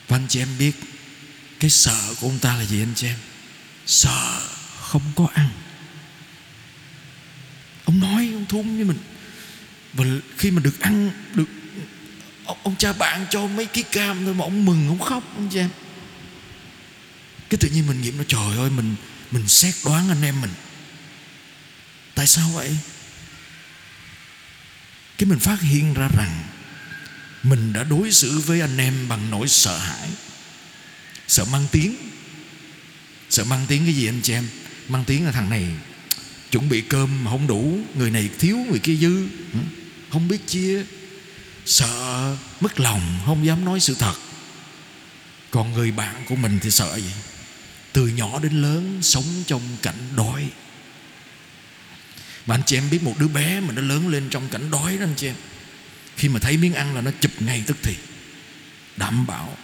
Và 0.08 0.16
anh 0.16 0.26
chị 0.28 0.38
em 0.38 0.48
biết, 0.58 0.72
cái 1.60 1.70
sợ 1.70 2.14
của 2.20 2.26
ông 2.26 2.38
ta 2.38 2.56
là 2.56 2.64
gì 2.64 2.82
anh 2.82 2.92
chị 2.96 3.06
em? 3.06 3.18
Sợ 3.86 4.40
không 4.80 5.02
có 5.16 5.28
ăn 5.34 5.48
thun 8.52 8.76
với 8.76 8.84
mình. 8.84 8.98
Và 9.92 10.04
khi 10.36 10.50
mà 10.50 10.62
được 10.62 10.80
ăn 10.80 11.10
được 11.34 11.48
ông, 12.44 12.58
ông 12.62 12.76
cha 12.78 12.92
bạn 12.92 13.26
cho 13.30 13.46
mấy 13.46 13.66
ký 13.66 13.82
cam 13.82 14.24
thôi 14.24 14.34
mà 14.34 14.44
ông 14.44 14.64
mừng 14.64 14.88
ông 14.88 14.98
khóc 14.98 15.22
anh 15.36 15.48
chị 15.52 15.58
em 15.58 15.68
cái 17.52 17.58
tự 17.58 17.68
nhiên 17.68 17.86
mình 17.86 18.00
nghiệm 18.00 18.18
nó 18.18 18.24
trời 18.28 18.56
ơi 18.56 18.70
mình 18.70 18.94
mình 19.32 19.48
xét 19.48 19.74
đoán 19.84 20.08
anh 20.08 20.22
em 20.22 20.40
mình. 20.40 20.50
Tại 22.14 22.26
sao 22.26 22.48
vậy? 22.54 22.76
Cái 25.18 25.26
mình 25.26 25.38
phát 25.38 25.60
hiện 25.60 25.94
ra 25.94 26.08
rằng 26.16 26.42
mình 27.42 27.72
đã 27.72 27.84
đối 27.84 28.12
xử 28.12 28.38
với 28.38 28.60
anh 28.60 28.78
em 28.78 29.08
bằng 29.08 29.30
nỗi 29.30 29.48
sợ 29.48 29.78
hãi. 29.78 30.08
Sợ 31.28 31.44
mang 31.44 31.66
tiếng. 31.72 31.96
Sợ 33.30 33.44
mang 33.44 33.66
tiếng 33.68 33.84
cái 33.84 33.94
gì 33.94 34.08
anh 34.08 34.20
chị 34.22 34.32
em? 34.32 34.48
Mang 34.88 35.04
tiếng 35.04 35.26
là 35.26 35.32
thằng 35.32 35.50
này 35.50 35.66
chuẩn 36.52 36.68
bị 36.68 36.80
cơm 36.80 37.24
mà 37.24 37.30
không 37.30 37.46
đủ, 37.46 37.78
người 37.94 38.10
này 38.10 38.30
thiếu, 38.38 38.56
người 38.70 38.78
kia 38.78 38.96
dư. 38.96 39.26
Ừ. 39.52 39.58
Không 40.10 40.28
biết 40.28 40.46
chia. 40.46 40.84
Sợ, 41.66 42.36
mất 42.60 42.80
lòng, 42.80 43.20
không 43.26 43.46
dám 43.46 43.64
nói 43.64 43.80
sự 43.80 43.94
thật. 43.98 44.14
Còn 45.50 45.72
người 45.72 45.90
bạn 45.90 46.14
của 46.28 46.36
mình 46.36 46.58
thì 46.62 46.70
sợ 46.70 46.96
gì 46.96 47.12
từ 47.92 48.06
nhỏ 48.06 48.38
đến 48.42 48.62
lớn, 48.62 48.98
sống 49.02 49.24
trong 49.46 49.62
cảnh 49.82 49.94
đói. 50.16 50.48
Mà 52.46 52.54
anh 52.54 52.62
chị 52.66 52.76
em 52.76 52.90
biết 52.90 53.02
một 53.02 53.14
đứa 53.18 53.28
bé 53.28 53.60
mà 53.60 53.72
nó 53.72 53.82
lớn 53.82 54.08
lên 54.08 54.28
trong 54.30 54.48
cảnh 54.48 54.70
đói 54.70 54.96
đó 54.96 55.04
anh 55.04 55.14
chị 55.16 55.26
em. 55.26 55.34
Khi 56.16 56.28
mà 56.28 56.40
thấy 56.40 56.56
miếng 56.56 56.74
ăn 56.74 56.94
là 56.94 57.00
nó 57.00 57.10
chụp 57.20 57.30
ngay 57.40 57.62
tức 57.66 57.76
thì. 57.82 57.94
Đảm 58.96 59.26
bảo. 59.26 59.56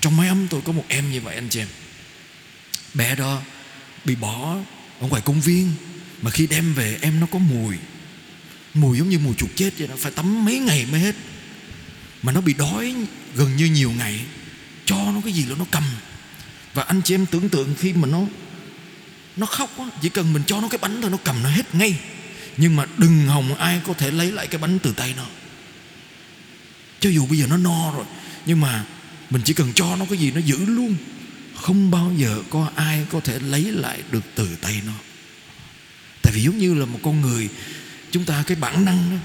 Trong 0.00 0.16
máy 0.16 0.28
ấm 0.28 0.46
tôi 0.50 0.60
có 0.64 0.72
một 0.72 0.84
em 0.88 1.12
như 1.12 1.20
vậy 1.20 1.34
anh 1.34 1.48
chị 1.48 1.60
em. 1.60 1.68
Bé 2.94 3.14
đó 3.14 3.42
bị 4.04 4.14
bỏ 4.14 4.56
ở 5.00 5.06
ngoài 5.06 5.22
công 5.24 5.40
viên 5.40 5.72
mà 6.22 6.30
khi 6.30 6.46
đem 6.46 6.74
về, 6.74 6.98
em 7.00 7.20
nó 7.20 7.26
có 7.26 7.38
mùi. 7.38 7.76
Mùi 8.74 8.98
giống 8.98 9.08
như 9.08 9.18
mùi 9.18 9.34
chuột 9.34 9.50
chết 9.56 9.70
vậy 9.78 9.88
đó, 9.88 9.94
phải 9.98 10.12
tắm 10.12 10.44
mấy 10.44 10.58
ngày 10.58 10.86
mới 10.90 11.00
hết. 11.00 11.14
Mà 12.22 12.32
nó 12.32 12.40
bị 12.40 12.54
đói 12.54 12.94
gần 13.34 13.56
như 13.56 13.66
nhiều 13.66 13.92
ngày, 13.92 14.20
cho 14.84 14.96
nó 14.96 15.20
cái 15.24 15.32
gì 15.32 15.44
là 15.44 15.54
nó 15.58 15.64
cầm. 15.70 15.84
Và 16.74 16.82
anh 16.82 17.02
chị 17.02 17.14
em 17.14 17.26
tưởng 17.26 17.48
tượng 17.48 17.74
khi 17.78 17.92
mà 17.92 18.08
nó 18.08 18.22
nó 19.36 19.46
khóc 19.46 19.78
á, 19.78 19.84
chỉ 20.02 20.08
cần 20.08 20.32
mình 20.32 20.42
cho 20.46 20.60
nó 20.60 20.68
cái 20.68 20.78
bánh 20.78 21.02
thôi 21.02 21.10
nó 21.10 21.16
cầm 21.24 21.42
nó 21.42 21.48
hết 21.48 21.74
ngay. 21.74 21.98
Nhưng 22.56 22.76
mà 22.76 22.86
đừng 22.96 23.26
hòng 23.26 23.54
ai 23.54 23.80
có 23.86 23.94
thể 23.94 24.10
lấy 24.10 24.32
lại 24.32 24.46
cái 24.46 24.60
bánh 24.60 24.78
từ 24.78 24.92
tay 24.92 25.14
nó. 25.16 25.26
Cho 27.00 27.10
dù 27.10 27.26
bây 27.26 27.38
giờ 27.38 27.46
nó 27.46 27.56
no 27.56 27.92
rồi, 27.92 28.04
nhưng 28.46 28.60
mà 28.60 28.84
mình 29.30 29.42
chỉ 29.44 29.54
cần 29.54 29.72
cho 29.74 29.96
nó 29.96 30.04
cái 30.10 30.18
gì 30.18 30.30
nó 30.30 30.40
giữ 30.40 30.64
luôn. 30.64 30.96
Không 31.56 31.90
bao 31.90 32.12
giờ 32.16 32.42
có 32.50 32.70
ai 32.74 33.06
có 33.12 33.20
thể 33.20 33.38
lấy 33.38 33.62
lại 33.62 34.02
được 34.10 34.24
từ 34.34 34.56
tay 34.60 34.82
nó 34.86 34.92
tại 36.30 36.36
vì 36.36 36.42
giống 36.42 36.58
như 36.58 36.74
là 36.74 36.86
một 36.86 36.98
con 37.02 37.20
người, 37.20 37.48
chúng 38.10 38.24
ta 38.24 38.44
cái 38.46 38.56
bản 38.56 38.84
năng 38.84 39.10
đó, 39.10 39.16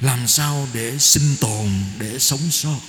làm 0.00 0.26
sao 0.26 0.68
để 0.72 0.98
sinh 0.98 1.36
tồn, 1.40 1.70
để 1.98 2.18
sống 2.18 2.50
sót. 2.50 2.80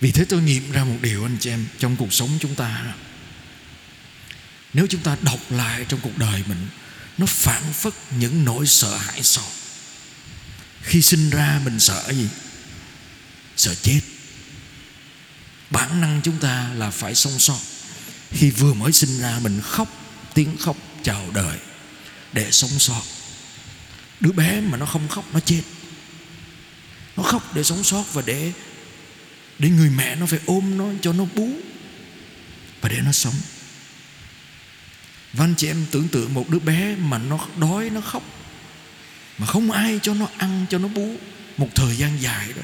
Vì 0.00 0.10
thế 0.10 0.24
tôi 0.24 0.42
nghiệm 0.42 0.72
ra 0.72 0.84
một 0.84 0.96
điều 1.02 1.24
anh 1.24 1.36
chị 1.40 1.50
em, 1.50 1.66
trong 1.78 1.96
cuộc 1.96 2.12
sống 2.12 2.30
chúng 2.40 2.54
ta 2.54 2.94
nếu 4.72 4.86
chúng 4.86 5.00
ta 5.00 5.16
đọc 5.22 5.40
lại 5.50 5.84
trong 5.88 6.00
cuộc 6.00 6.18
đời 6.18 6.42
mình, 6.46 6.68
nó 7.18 7.26
phản 7.26 7.72
phất 7.72 7.92
những 8.18 8.44
nỗi 8.44 8.66
sợ 8.66 8.96
hãi 8.96 9.22
sau 9.22 9.44
khi 10.82 11.02
sinh 11.02 11.30
ra 11.30 11.60
mình 11.64 11.80
sợ 11.80 12.12
gì? 12.12 12.28
Sợ 13.56 13.74
chết. 13.74 14.00
Bản 15.70 16.00
năng 16.00 16.20
chúng 16.24 16.38
ta 16.38 16.70
là 16.74 16.90
phải 16.90 17.14
sống 17.14 17.38
sót. 17.38 17.60
Khi 18.30 18.50
vừa 18.50 18.74
mới 18.74 18.92
sinh 18.92 19.18
ra 19.18 19.38
mình 19.42 19.60
khóc, 19.60 19.88
tiếng 20.34 20.56
khóc 20.56 20.76
chào 21.06 21.30
đời 21.34 21.58
để 22.32 22.50
sống 22.50 22.70
sót. 22.70 23.02
Đứa 24.20 24.32
bé 24.32 24.60
mà 24.60 24.78
nó 24.78 24.86
không 24.86 25.08
khóc, 25.08 25.24
nó 25.32 25.40
chết. 25.40 25.62
Nó 27.16 27.22
khóc 27.22 27.54
để 27.54 27.64
sống 27.64 27.84
sót 27.84 28.04
và 28.12 28.22
để 28.26 28.52
để 29.58 29.68
người 29.68 29.90
mẹ 29.90 30.16
nó 30.16 30.26
phải 30.26 30.40
ôm 30.46 30.78
nó, 30.78 30.84
cho 31.02 31.12
nó 31.12 31.24
bú 31.24 31.50
và 32.80 32.88
để 32.88 33.00
nó 33.00 33.12
sống. 33.12 33.34
Và 35.32 35.44
anh 35.44 35.54
chị 35.56 35.66
em 35.66 35.86
tưởng 35.90 36.08
tượng 36.08 36.34
một 36.34 36.48
đứa 36.48 36.58
bé 36.58 36.96
mà 36.96 37.18
nó 37.18 37.48
đói, 37.56 37.90
nó 37.90 38.00
khóc, 38.00 38.22
mà 39.38 39.46
không 39.46 39.70
ai 39.70 40.00
cho 40.02 40.14
nó 40.14 40.28
ăn, 40.36 40.66
cho 40.70 40.78
nó 40.78 40.88
bú, 40.88 41.16
một 41.56 41.68
thời 41.74 41.96
gian 41.96 42.22
dài 42.22 42.52
đó, 42.56 42.62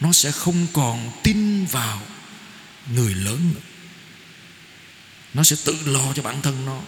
nó 0.00 0.12
sẽ 0.12 0.30
không 0.30 0.66
còn 0.72 1.10
tin 1.22 1.64
vào 1.64 2.02
người 2.94 3.14
lớn 3.14 3.50
nữa. 3.54 3.60
Nó 5.34 5.42
sẽ 5.42 5.56
tự 5.64 5.76
lo 5.84 6.12
cho 6.14 6.22
bản 6.22 6.42
thân 6.42 6.66
nó 6.66 6.80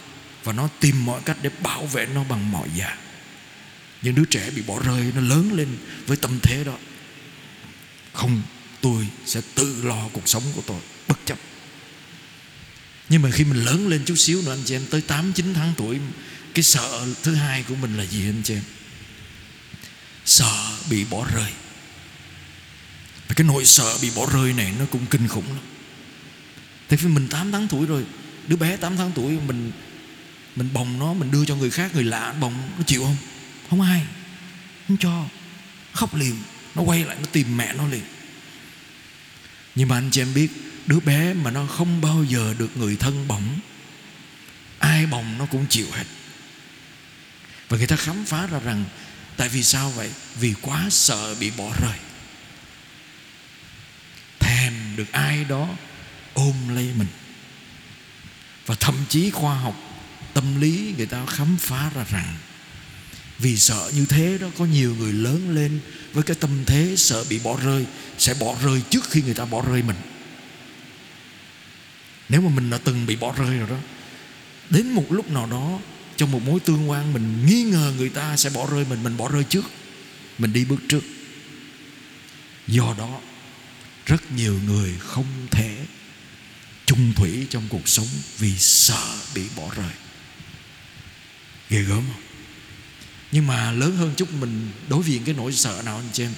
và 0.45 0.53
nó 0.53 0.69
tìm 0.79 1.05
mọi 1.05 1.21
cách 1.25 1.37
để 1.41 1.49
bảo 1.63 1.85
vệ 1.85 2.05
nó 2.05 2.23
bằng 2.23 2.51
mọi 2.51 2.69
giá. 2.75 2.97
Những 4.01 4.15
đứa 4.15 4.25
trẻ 4.25 4.49
bị 4.55 4.61
bỏ 4.61 4.79
rơi, 4.79 5.11
nó 5.15 5.21
lớn 5.21 5.53
lên 5.53 5.67
với 6.07 6.17
tâm 6.17 6.39
thế 6.43 6.63
đó. 6.63 6.77
Không, 8.13 8.41
tôi 8.81 9.07
sẽ 9.25 9.41
tự 9.55 9.81
lo 9.83 10.07
cuộc 10.13 10.27
sống 10.27 10.43
của 10.55 10.61
tôi, 10.67 10.81
bất 11.07 11.19
chấp. 11.25 11.37
Nhưng 13.09 13.21
mà 13.21 13.31
khi 13.31 13.43
mình 13.43 13.65
lớn 13.65 13.87
lên 13.87 14.05
chút 14.05 14.15
xíu 14.15 14.41
nữa, 14.41 14.53
anh 14.53 14.63
chị 14.65 14.75
em, 14.75 14.85
tới 14.89 15.01
8 15.01 15.33
9 15.33 15.53
tháng 15.53 15.73
tuổi, 15.77 15.99
cái 16.53 16.63
sợ 16.63 17.05
thứ 17.23 17.35
hai 17.35 17.63
của 17.63 17.75
mình 17.75 17.97
là 17.97 18.05
gì 18.05 18.29
anh 18.29 18.41
chị 18.43 18.53
em? 18.53 18.63
Sợ 20.25 20.77
bị 20.89 21.05
bỏ 21.05 21.27
rơi. 21.35 21.51
Và 23.27 23.35
cái 23.35 23.47
nỗi 23.47 23.65
sợ 23.65 23.97
bị 24.01 24.11
bỏ 24.15 24.27
rơi 24.33 24.53
này 24.53 24.73
nó 24.79 24.85
cũng 24.91 25.05
kinh 25.05 25.27
khủng 25.27 25.47
lắm. 25.47 25.63
Tại 26.87 26.97
vì 27.01 27.09
mình 27.09 27.27
8 27.27 27.51
tháng 27.51 27.67
tuổi 27.67 27.85
rồi, 27.85 28.05
Đứa 28.47 28.55
bé 28.55 28.77
8 28.77 28.97
tháng 28.97 29.11
tuổi 29.15 29.37
mình 29.47 29.71
mình 30.55 30.69
bồng 30.73 30.99
nó, 30.99 31.13
Mình 31.13 31.31
đưa 31.31 31.45
cho 31.45 31.55
người 31.55 31.71
khác, 31.71 31.95
Người 31.95 32.03
lạ 32.03 32.33
bồng, 32.39 32.53
Nó 32.77 32.83
chịu 32.83 33.03
không? 33.03 33.17
Không 33.69 33.81
ai. 33.81 34.05
Không 34.87 34.97
cho. 34.97 35.25
Khóc 35.93 36.15
liền. 36.15 36.35
Nó 36.75 36.81
quay 36.81 37.03
lại, 37.03 37.17
nó 37.19 37.25
tìm 37.31 37.57
mẹ 37.57 37.73
nó 37.73 37.87
liền. 37.87 38.03
Nhưng 39.75 39.87
mà 39.87 39.97
anh 39.97 40.09
chị 40.11 40.21
em 40.21 40.33
biết, 40.33 40.47
Đứa 40.85 40.99
bé 40.99 41.33
mà 41.33 41.51
nó 41.51 41.65
không 41.65 42.01
bao 42.01 42.23
giờ 42.23 42.53
được 42.57 42.77
người 42.77 42.95
thân 42.95 43.27
bỏng 43.27 43.59
Ai 44.79 45.05
bồng 45.05 45.37
nó 45.37 45.45
cũng 45.45 45.65
chịu 45.69 45.87
hết. 45.91 46.05
Và 47.69 47.77
người 47.77 47.87
ta 47.87 47.95
khám 47.95 48.25
phá 48.25 48.47
ra 48.47 48.59
rằng, 48.59 48.85
Tại 49.37 49.49
vì 49.49 49.63
sao 49.63 49.89
vậy? 49.89 50.09
Vì 50.39 50.53
quá 50.61 50.87
sợ 50.89 51.35
bị 51.35 51.51
bỏ 51.57 51.73
rơi. 51.81 51.97
Thèm 54.39 54.73
được 54.95 55.11
ai 55.11 55.43
đó 55.43 55.67
ôm 56.33 56.75
lấy 56.75 56.91
mình. 56.97 57.07
Và 58.65 58.75
thậm 58.79 58.95
chí 59.09 59.29
khoa 59.29 59.55
học 59.55 59.84
tâm 60.35 60.61
lý 60.61 60.93
người 60.97 61.05
ta 61.05 61.25
khám 61.25 61.57
phá 61.59 61.91
ra 61.95 62.05
rằng, 62.11 62.35
vì 63.39 63.57
sợ 63.57 63.91
như 63.95 64.05
thế 64.05 64.37
đó 64.37 64.47
có 64.57 64.65
nhiều 64.65 64.95
người 64.95 65.13
lớn 65.13 65.55
lên 65.55 65.79
với 66.13 66.23
cái 66.23 66.35
tâm 66.39 66.65
thế 66.65 66.93
sợ 66.97 67.23
bị 67.29 67.39
bỏ 67.39 67.57
rơi, 67.63 67.85
sẽ 68.17 68.33
bỏ 68.33 68.55
rơi 68.63 68.81
trước 68.89 69.09
khi 69.09 69.21
người 69.21 69.33
ta 69.33 69.45
bỏ 69.45 69.61
rơi 69.61 69.83
mình. 69.83 69.95
Nếu 72.29 72.41
mà 72.41 72.49
mình 72.49 72.69
đã 72.69 72.77
từng 72.77 73.05
bị 73.05 73.15
bỏ 73.15 73.33
rơi 73.37 73.57
rồi 73.57 73.69
đó, 73.69 73.77
đến 74.69 74.91
một 74.91 75.05
lúc 75.09 75.31
nào 75.31 75.47
đó, 75.51 75.79
trong 76.17 76.31
một 76.31 76.41
mối 76.45 76.59
tương 76.59 76.89
quan 76.89 77.13
mình 77.13 77.45
nghi 77.45 77.63
ngờ 77.63 77.93
người 77.97 78.09
ta 78.09 78.37
sẽ 78.37 78.49
bỏ 78.49 78.67
rơi 78.71 78.85
mình 78.89 79.03
mình 79.03 79.17
bỏ 79.17 79.29
rơi 79.29 79.43
trước, 79.43 79.65
mình 80.37 80.53
đi 80.53 80.65
bước 80.65 80.79
trước. 80.89 81.03
Do 82.67 82.95
đó, 82.97 83.19
rất 84.05 84.31
nhiều 84.31 84.59
người 84.65 84.93
không 84.99 85.47
thể 85.51 85.77
chung 86.85 87.13
thủy 87.13 87.47
trong 87.49 87.63
cuộc 87.69 87.87
sống 87.87 88.07
vì 88.37 88.57
sợ 88.57 89.15
bị 89.35 89.43
bỏ 89.55 89.69
rơi 89.75 90.04
ghê 91.69 91.81
gớm 91.81 92.03
không? 92.13 92.21
Nhưng 93.31 93.47
mà 93.47 93.71
lớn 93.71 93.97
hơn 93.97 94.13
chút 94.17 94.33
mình 94.33 94.71
đối 94.89 95.03
diện 95.03 95.23
cái 95.25 95.35
nỗi 95.35 95.53
sợ 95.53 95.81
nào 95.85 95.95
anh 95.97 96.09
chị 96.13 96.23
em? 96.23 96.33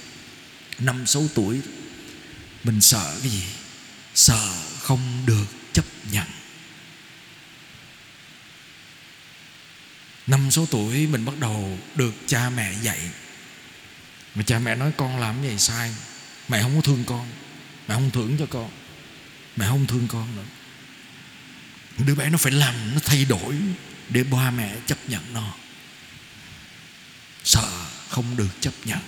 Năm, 0.78 1.06
sáu 1.06 1.26
tuổi, 1.34 1.60
mình 2.64 2.80
sợ 2.80 3.18
cái 3.22 3.30
gì? 3.30 3.42
Sợ 4.14 4.54
không 4.80 5.22
được 5.26 5.46
chấp 5.72 5.84
nhận. 6.12 6.26
Năm, 10.26 10.50
sáu 10.50 10.66
tuổi, 10.66 11.06
mình 11.06 11.24
bắt 11.24 11.34
đầu 11.40 11.78
được 11.94 12.14
cha 12.26 12.50
mẹ 12.50 12.74
dạy. 12.82 12.98
Mà 14.34 14.42
cha 14.42 14.58
mẹ 14.58 14.74
nói, 14.74 14.92
con 14.96 15.20
làm 15.20 15.42
cái 15.42 15.50
gì 15.50 15.58
sai? 15.58 15.94
Mẹ 16.48 16.62
không 16.62 16.76
có 16.76 16.80
thương 16.80 17.04
con. 17.06 17.28
Mẹ 17.88 17.94
không 17.94 18.10
thưởng 18.10 18.36
cho 18.38 18.46
con. 18.46 18.70
Mẹ 19.56 19.66
không 19.66 19.86
thương 19.86 20.08
con 20.08 20.36
nữa. 20.36 20.44
Đứa 21.98 22.14
bé 22.14 22.30
nó 22.30 22.38
phải 22.38 22.52
làm, 22.52 22.94
nó 22.94 23.00
thay 23.04 23.24
đổi 23.24 23.54
để 24.08 24.24
ba 24.24 24.50
mẹ 24.50 24.76
chấp 24.86 24.98
nhận 25.08 25.22
nó. 25.34 25.54
Sợ 27.44 27.68
không 28.08 28.36
được 28.36 28.48
chấp 28.60 28.72
nhận. 28.84 28.98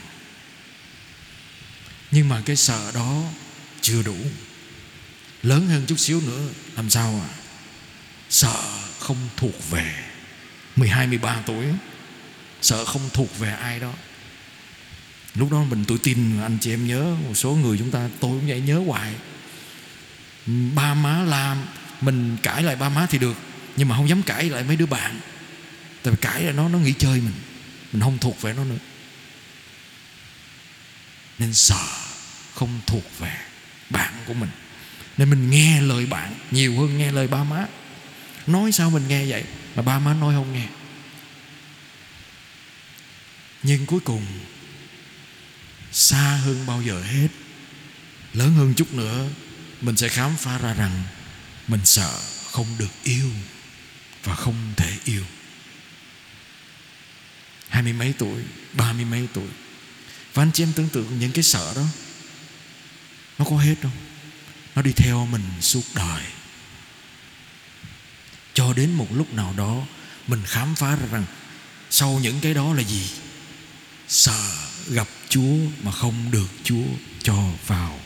Nhưng 2.11 2.29
mà 2.29 2.43
cái 2.47 2.57
sợ 2.57 2.93
đó 2.95 3.23
chưa 3.81 4.03
đủ. 4.03 4.17
Lớn 5.43 5.67
hơn 5.67 5.85
chút 5.87 5.99
xíu 5.99 6.21
nữa 6.21 6.49
làm 6.77 6.91
sao 6.91 7.23
à? 7.29 7.31
Sợ 8.31 8.63
không 8.99 9.29
thuộc 9.37 9.71
về 9.71 10.05
12, 10.77 11.07
13 11.07 11.43
tuổi. 11.47 11.65
Sợ 12.63 12.85
không 12.85 13.11
thuộc 13.13 13.39
về 13.39 13.53
ai 13.53 13.81
đó. 13.81 13.93
Lúc 15.35 15.53
đó 15.53 15.65
mình 15.65 15.85
tự 15.85 15.99
tin 15.99 16.41
anh 16.41 16.59
chị 16.61 16.71
em 16.71 16.87
nhớ 16.87 17.17
Một 17.29 17.35
số 17.35 17.51
người 17.51 17.79
chúng 17.79 17.91
ta 17.91 18.09
tôi 18.21 18.31
cũng 18.31 18.49
vậy 18.49 18.61
nhớ 18.61 18.83
hoài. 18.87 19.15
Ba 20.75 20.95
má 20.95 21.23
làm 21.23 21.67
mình 22.01 22.37
cãi 22.43 22.63
lại 22.63 22.77
ba 22.77 22.89
má 22.89 23.07
thì 23.11 23.19
được 23.19 23.37
nhưng 23.77 23.89
mà 23.89 23.97
không 23.97 24.09
dám 24.09 24.23
cãi 24.23 24.51
lại 24.51 24.65
mấy 24.65 24.77
đứa 24.77 24.87
bạn. 24.87 25.21
Tại 26.03 26.11
vì 26.11 26.19
cãi 26.21 26.43
là 26.43 26.53
nó 26.53 26.69
nó 26.69 26.79
nghĩ 26.79 26.95
chơi 26.99 27.21
mình. 27.21 27.35
Mình 27.93 28.03
không 28.03 28.19
thuộc 28.19 28.43
về 28.43 28.53
nó 28.53 28.65
nữa. 28.65 28.79
Nên 31.39 31.55
sợ 31.55 31.87
không 32.55 32.81
thuộc 32.87 33.19
về 33.19 33.37
bạn 33.91 34.15
của 34.27 34.35
mình. 34.35 34.51
Nên 35.17 35.31
mình 35.31 35.51
nghe 35.51 35.81
lời 35.81 36.07
bạn, 36.07 36.35
nhiều 36.51 36.81
hơn 36.81 36.99
nghe 36.99 37.13
lời 37.13 37.29
ba 37.29 37.45
má. 37.45 37.67
Nói 38.47 38.73
sao 38.73 38.91
mình 38.91 39.09
nghe 39.09 39.27
vậy 39.27 39.45
mà 39.75 39.83
ba 39.83 39.99
má 39.99 40.15
nói 40.15 40.35
không 40.35 40.53
nghe. 40.53 40.67
Nhưng 43.63 43.87
cuối 43.87 44.01
cùng, 44.01 44.27
xa 45.93 46.41
hơn 46.45 46.67
bao 46.67 46.83
giờ 46.83 47.03
hết, 47.03 47.29
lớn 48.33 48.55
hơn 48.55 48.75
chút 48.75 48.95
nữa, 48.95 49.29
mình 49.81 49.97
sẽ 49.97 50.09
khám 50.09 50.37
phá 50.37 50.59
ra 50.59 50.75
rằng 50.75 51.03
mình 51.69 51.81
sợ 51.85 52.21
không 52.51 52.67
được 52.79 52.91
yêu 53.03 53.31
và 54.25 54.35
không 54.35 54.73
thể 54.77 54.99
yêu. 55.05 55.25
Hai 57.69 57.83
mươi 57.83 57.93
mấy 57.93 58.15
tuổi, 58.19 58.43
ba 58.73 58.93
mươi 58.93 59.05
mấy 59.05 59.29
tuổi. 59.33 59.49
Và 60.35 60.43
anh 60.43 60.51
chị 60.53 60.63
em 60.63 60.73
tưởng 60.73 60.89
tượng 60.89 61.19
những 61.19 61.33
cái 61.33 61.45
sợ 61.45 61.73
đó, 61.77 61.85
nó 63.39 63.45
có 63.45 63.57
hết 63.57 63.75
không 63.83 64.11
nó 64.75 64.83
đi 64.83 64.93
theo 64.93 65.27
mình 65.27 65.43
suốt 65.61 65.83
đời. 65.95 66.23
Cho 68.55 68.73
đến 68.73 68.93
một 68.93 69.07
lúc 69.11 69.35
nào 69.35 69.55
đó, 69.57 69.83
mình 70.27 70.43
khám 70.47 70.75
phá 70.75 70.97
ra 70.97 71.07
rằng 71.13 71.25
sau 71.91 72.21
những 72.23 72.41
cái 72.41 72.55
đó 72.55 72.75
là 72.75 72.83
gì? 72.83 73.11
Sợ 74.09 74.51
gặp 74.89 75.09
chúa 75.29 75.57
mà 75.83 75.93
không 75.93 76.31
được 76.31 76.49
chúa 76.65 76.85
cho 77.23 77.37
vào. 77.67 78.01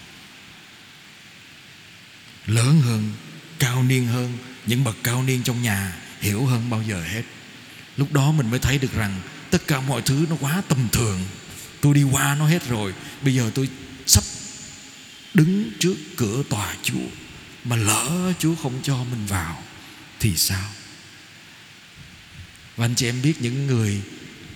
Lớn 2.47 2.81
hơn, 2.81 3.13
cao 3.59 3.83
niên 3.83 4.07
hơn, 4.07 4.39
những 4.67 4.85
bậc 4.85 4.97
cao 5.03 5.23
niên 5.23 5.43
trong 5.43 5.63
nhà 5.63 5.97
hiểu 6.25 6.47
hơn 6.47 6.71
bao 6.71 6.83
giờ 6.83 7.03
hết. 7.03 7.23
Lúc 7.97 8.13
đó 8.13 8.33
mình 8.33 8.51
mới 8.51 8.59
thấy 8.59 8.79
được 8.79 8.93
rằng 8.93 9.21
tất 9.51 9.67
cả 9.67 9.81
mọi 9.81 10.03
thứ 10.03 10.27
nó 10.31 10.37
quá 10.41 10.63
tầm 10.69 10.89
thường. 10.93 11.21
Tôi 11.81 11.95
đi 11.95 12.03
qua 12.03 12.37
nó 12.39 12.47
hết 12.47 12.69
rồi. 12.69 12.95
Bây 13.23 13.35
giờ 13.35 13.51
tôi 13.55 13.69
sắp 14.07 14.25
đứng 15.35 15.71
trước 15.79 15.97
cửa 16.17 16.43
tòa 16.51 16.77
chúa 16.83 17.07
mà 17.65 17.77
lỡ 17.77 18.33
chúa 18.39 18.55
không 18.55 18.81
cho 18.83 19.05
mình 19.05 19.27
vào 19.27 19.63
thì 20.21 20.37
sao? 20.37 20.71
Và 22.77 22.85
anh 22.85 22.95
chị 22.95 23.09
em 23.09 23.23
biết 23.23 23.35
những 23.41 23.67
người 23.67 24.03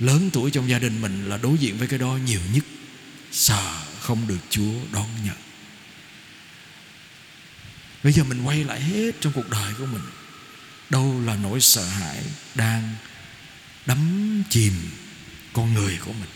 lớn 0.00 0.30
tuổi 0.32 0.50
trong 0.50 0.68
gia 0.68 0.78
đình 0.78 1.00
mình 1.00 1.28
là 1.28 1.36
đối 1.36 1.58
diện 1.58 1.78
với 1.78 1.88
cái 1.88 1.98
đó 1.98 2.18
nhiều 2.26 2.40
nhất. 2.52 2.64
Sợ 3.32 3.82
không 4.00 4.26
được 4.26 4.38
chúa 4.50 4.72
đón 4.92 5.08
nhận. 5.24 5.36
Bây 8.02 8.12
giờ 8.12 8.24
mình 8.24 8.42
quay 8.42 8.64
lại 8.64 8.80
hết 8.80 9.14
trong 9.20 9.32
cuộc 9.32 9.50
đời 9.50 9.74
của 9.78 9.86
mình 9.86 10.02
đâu 10.90 11.20
là 11.20 11.36
nỗi 11.36 11.60
sợ 11.60 11.84
hãi 11.84 12.22
đang 12.54 12.94
đắm 13.86 14.42
chìm 14.50 14.72
con 15.52 15.74
người 15.74 15.98
của 16.04 16.12
mình, 16.12 16.30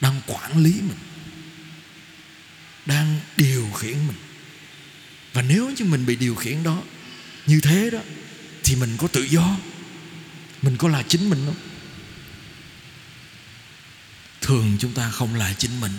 đang 0.00 0.20
quản 0.26 0.62
lý 0.62 0.72
mình, 0.72 0.98
đang 2.86 3.20
điều 3.36 3.70
khiển 3.72 4.06
mình. 4.06 4.16
Và 5.32 5.42
nếu 5.42 5.70
như 5.70 5.84
mình 5.84 6.06
bị 6.06 6.16
điều 6.16 6.34
khiển 6.34 6.62
đó 6.62 6.82
như 7.46 7.60
thế 7.60 7.90
đó, 7.90 7.98
thì 8.64 8.76
mình 8.76 8.96
có 8.96 9.08
tự 9.08 9.22
do, 9.22 9.56
mình 10.62 10.76
có 10.76 10.88
là 10.88 11.02
chính 11.02 11.30
mình 11.30 11.42
không? 11.46 11.56
Thường 14.40 14.76
chúng 14.80 14.94
ta 14.94 15.10
không 15.10 15.34
là 15.34 15.54
chính 15.58 15.80
mình. 15.80 15.92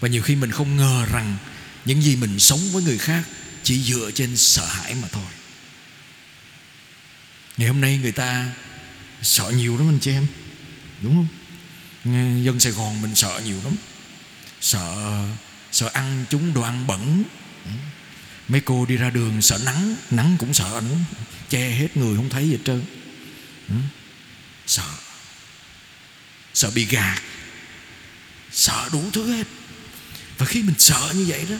Và 0.00 0.08
nhiều 0.08 0.22
khi 0.22 0.36
mình 0.36 0.50
không 0.50 0.76
ngờ 0.76 1.06
rằng 1.12 1.36
những 1.84 2.02
gì 2.02 2.16
mình 2.16 2.38
sống 2.38 2.60
với 2.72 2.82
người 2.82 2.98
khác 2.98 3.24
chỉ 3.64 3.82
dựa 3.82 4.10
trên 4.14 4.36
sợ 4.36 4.66
hãi 4.66 4.94
mà 4.94 5.08
thôi. 5.12 5.30
Ngày 7.56 7.68
hôm 7.68 7.80
nay 7.80 7.98
người 8.02 8.12
ta 8.12 8.52
sợ 9.22 9.50
nhiều 9.50 9.76
lắm 9.76 9.88
anh 9.88 9.98
chị 10.00 10.10
em, 10.10 10.26
đúng 11.02 11.14
không? 11.14 11.28
Nghe 12.04 12.42
dân 12.42 12.60
sài 12.60 12.72
gòn 12.72 13.02
mình 13.02 13.14
sợ 13.14 13.40
nhiều 13.44 13.60
lắm. 13.64 13.76
Sợ 14.60 15.18
sợ 15.72 15.90
ăn 15.92 16.24
chúng 16.30 16.54
đồ 16.54 16.62
ăn 16.62 16.86
bẩn. 16.86 17.24
Mấy 18.48 18.60
cô 18.60 18.86
đi 18.86 18.96
ra 18.96 19.10
đường 19.10 19.42
sợ 19.42 19.58
nắng 19.64 19.96
nắng 20.10 20.36
cũng 20.38 20.54
sợ 20.54 20.82
nữa. 20.84 20.96
Che 21.50 21.70
hết 21.70 21.96
người 21.96 22.16
không 22.16 22.28
thấy 22.28 22.44
gì 22.44 22.52
hết 22.52 22.58
trơn. 22.64 22.84
Sợ. 24.66 24.88
Sợ 26.54 26.70
bị 26.70 26.84
gạt. 26.84 27.22
Sợ 28.52 28.88
đủ 28.92 29.10
thứ 29.12 29.36
hết. 29.36 29.46
Và 30.38 30.46
khi 30.46 30.62
mình 30.62 30.74
sợ 30.78 31.12
như 31.14 31.24
vậy 31.28 31.46
đó 31.50 31.56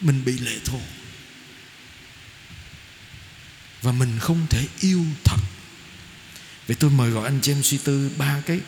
mình 0.00 0.24
bị 0.24 0.38
lệ 0.38 0.56
thuộc. 0.64 0.82
Và 3.82 3.92
mình 3.92 4.18
không 4.18 4.46
thể 4.50 4.66
yêu 4.80 5.04
thật. 5.24 5.40
Vậy 6.66 6.76
tôi 6.80 6.90
mời 6.90 7.10
gọi 7.10 7.24
anh 7.24 7.38
chị 7.42 7.52
em 7.52 7.62
suy 7.62 7.78
tư 7.78 8.10
ba 8.18 8.42
cái, 8.46 8.60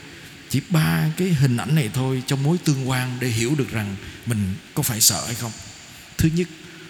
chỉ 0.48 0.60
ba 0.70 1.06
cái 1.16 1.28
hình 1.28 1.56
ảnh 1.56 1.74
này 1.74 1.90
thôi 1.94 2.22
trong 2.26 2.42
mối 2.42 2.58
tương 2.64 2.88
quan 2.88 3.16
để 3.20 3.28
hiểu 3.28 3.54
được 3.58 3.70
rằng 3.70 3.96
mình 4.26 4.54
có 4.74 4.82
phải 4.82 5.00
sợ 5.00 5.26
hay 5.26 5.34
không. 5.34 5.52
Thứ 6.18 6.28
nhất, 6.34 6.48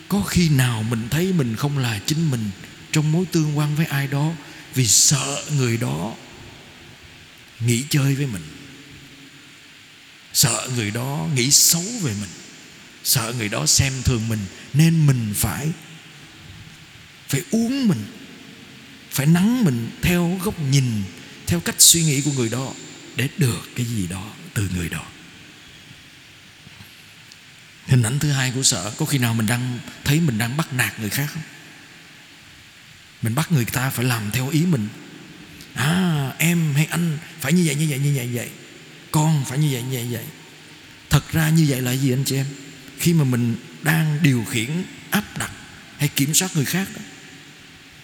có 0.08 0.22
khi 0.22 0.48
nào 0.48 0.82
mình 0.82 1.08
thấy 1.10 1.32
mình 1.32 1.56
không 1.56 1.78
là 1.78 2.00
chính 2.06 2.30
mình 2.30 2.50
trong 2.92 3.12
mối 3.12 3.24
tương 3.32 3.58
quan 3.58 3.76
với 3.76 3.86
ai 3.86 4.06
đó 4.06 4.32
vì 4.74 4.86
sợ 4.86 5.44
người 5.56 5.76
đó 5.76 6.14
nghĩ 7.60 7.84
chơi 7.90 8.14
với 8.14 8.26
mình? 8.26 8.42
Sợ 10.32 10.68
người 10.76 10.90
đó 10.90 11.28
nghĩ 11.34 11.50
xấu 11.50 11.84
về 12.02 12.14
mình? 12.20 12.39
Sợ 13.10 13.34
người 13.38 13.48
đó 13.48 13.66
xem 13.66 13.92
thường 14.04 14.28
mình, 14.28 14.38
nên 14.72 15.06
mình 15.06 15.32
phải 15.36 15.68
phải 17.28 17.42
uống 17.50 17.88
mình, 17.88 18.04
phải 19.10 19.26
nắng 19.26 19.64
mình 19.64 19.90
theo 20.02 20.38
góc 20.44 20.60
nhìn, 20.60 21.02
theo 21.46 21.60
cách 21.60 21.74
suy 21.78 22.02
nghĩ 22.02 22.22
của 22.22 22.32
người 22.32 22.48
đó 22.48 22.72
để 23.16 23.28
được 23.36 23.68
cái 23.76 23.86
gì 23.86 24.06
đó 24.06 24.30
từ 24.54 24.68
người 24.74 24.88
đó. 24.88 25.02
Hình 27.86 28.02
ảnh 28.02 28.18
thứ 28.18 28.30
hai 28.30 28.52
của 28.54 28.62
sợ, 28.62 28.92
có 28.98 29.06
khi 29.06 29.18
nào 29.18 29.34
mình 29.34 29.46
đang 29.46 29.78
thấy 30.04 30.20
mình 30.20 30.38
đang 30.38 30.56
bắt 30.56 30.72
nạt 30.72 31.00
người 31.00 31.10
khác 31.10 31.26
không? 31.34 31.42
Mình 33.22 33.34
bắt 33.34 33.52
người 33.52 33.64
ta 33.64 33.90
phải 33.90 34.04
làm 34.04 34.30
theo 34.30 34.50
ý 34.50 34.60
mình. 34.60 34.88
À 35.74 36.32
em 36.38 36.74
hay 36.74 36.86
anh 36.86 37.18
phải 37.40 37.52
như 37.52 37.62
vậy 37.66 37.74
như 37.74 37.86
vậy 37.90 37.98
như 37.98 38.12
vậy 38.16 38.26
như 38.26 38.36
vậy. 38.36 38.48
Con 39.10 39.44
phải 39.48 39.58
như 39.58 39.68
vậy 39.72 39.82
như 39.82 39.96
vậy 39.96 40.04
như 40.04 40.12
vậy. 40.12 40.24
Thật 41.10 41.32
ra 41.32 41.48
như 41.48 41.66
vậy 41.68 41.80
là 41.80 41.92
gì 41.92 42.12
anh 42.12 42.24
chị 42.24 42.36
em? 42.36 42.46
Khi 43.00 43.12
mà 43.12 43.24
mình 43.24 43.56
đang 43.82 44.18
điều 44.22 44.44
khiển 44.50 44.84
áp 45.10 45.38
đặt 45.38 45.50
hay 45.98 46.08
kiểm 46.08 46.34
soát 46.34 46.50
người 46.54 46.64
khác 46.64 46.88
đó, 46.94 47.02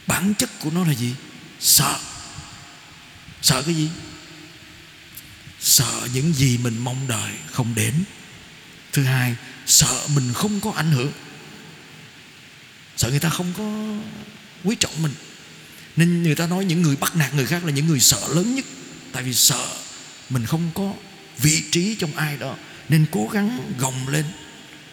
bản 0.07 0.35
chất 0.35 0.51
của 0.61 0.71
nó 0.71 0.85
là 0.85 0.95
gì? 0.95 1.15
Sợ. 1.61 1.99
Sợ 3.43 3.63
cái 3.63 3.75
gì? 3.75 3.89
Sợ 5.61 6.09
những 6.15 6.33
gì 6.33 6.59
mình 6.59 6.79
mong 6.79 7.09
đợi 7.09 7.33
không 7.51 7.75
đến. 7.75 7.95
Thứ 8.93 9.05
hai 9.05 9.37
sợ 9.67 10.09
mình 10.15 10.33
không 10.35 10.61
có 10.61 10.73
ảnh 10.77 10.91
hưởng. 10.91 11.13
Sợ 12.97 13.11
người 13.11 13.21
ta 13.21 13.29
không 13.29 13.53
có 13.57 13.95
quý 14.65 14.77
trọng 14.81 15.03
mình. 15.03 15.13
Nên 15.97 16.23
người 16.23 16.35
ta 16.35 16.47
nói 16.47 16.65
những 16.65 16.83
người 16.83 16.97
bắt 16.97 17.17
nạt 17.17 17.35
người 17.35 17.47
khác 17.47 17.65
là 17.65 17.71
những 17.71 17.87
người 17.87 18.01
sợ 18.01 18.29
lớn 18.35 18.55
nhất. 18.55 18.65
Tại 19.13 19.23
vì 19.23 19.35
sợ 19.35 19.67
mình 20.31 20.47
không 20.47 20.71
có 20.75 20.95
vị 21.39 21.63
trí 21.71 21.95
trong 21.95 22.17
ai 22.17 22.37
đó. 22.37 22.57
Nên 22.89 23.07
cố 23.11 23.29
gắng 23.33 23.73
gồng 23.79 24.09
lên 24.09 24.25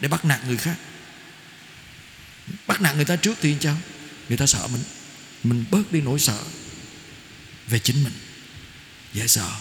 để 0.04 0.10
bắt 0.10 0.26
nạt 0.26 0.40
người 0.48 0.58
khác. 0.58 0.76
Bắt 2.68 2.82
nạt 2.82 2.96
người 2.96 3.06
ta 3.06 3.16
trước 3.16 3.38
thì 3.42 3.56
sao? 3.62 3.78
Người 4.30 4.38
ta 4.38 4.46
sợ 4.46 4.68
mình. 4.68 4.84
Mình 5.44 5.66
bớt 5.72 5.92
đi 5.92 6.02
nỗi 6.02 6.20
sợ 6.20 6.44
về 7.68 7.80
chính 7.80 8.04
mình. 8.04 8.14
Dễ 9.14 9.28
sợ. 9.28 9.52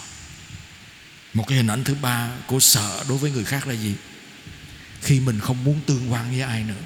Một 1.35 1.45
cái 1.49 1.57
hình 1.57 1.67
ảnh 1.67 1.85
thứ 1.85 1.95
ba 1.95 2.31
của 2.47 2.61
sợ 2.61 3.05
đối 3.09 3.19
với 3.19 3.31
người 3.31 3.45
khác 3.45 3.67
là 3.67 3.75
gì? 3.75 3.95
Khi 5.03 5.21
mình 5.21 5.41
không 5.41 5.65
muốn 5.65 5.81
tương 5.87 6.13
quan 6.13 6.31
với 6.31 6.41
ai 6.41 6.65
nữa. 6.65 6.83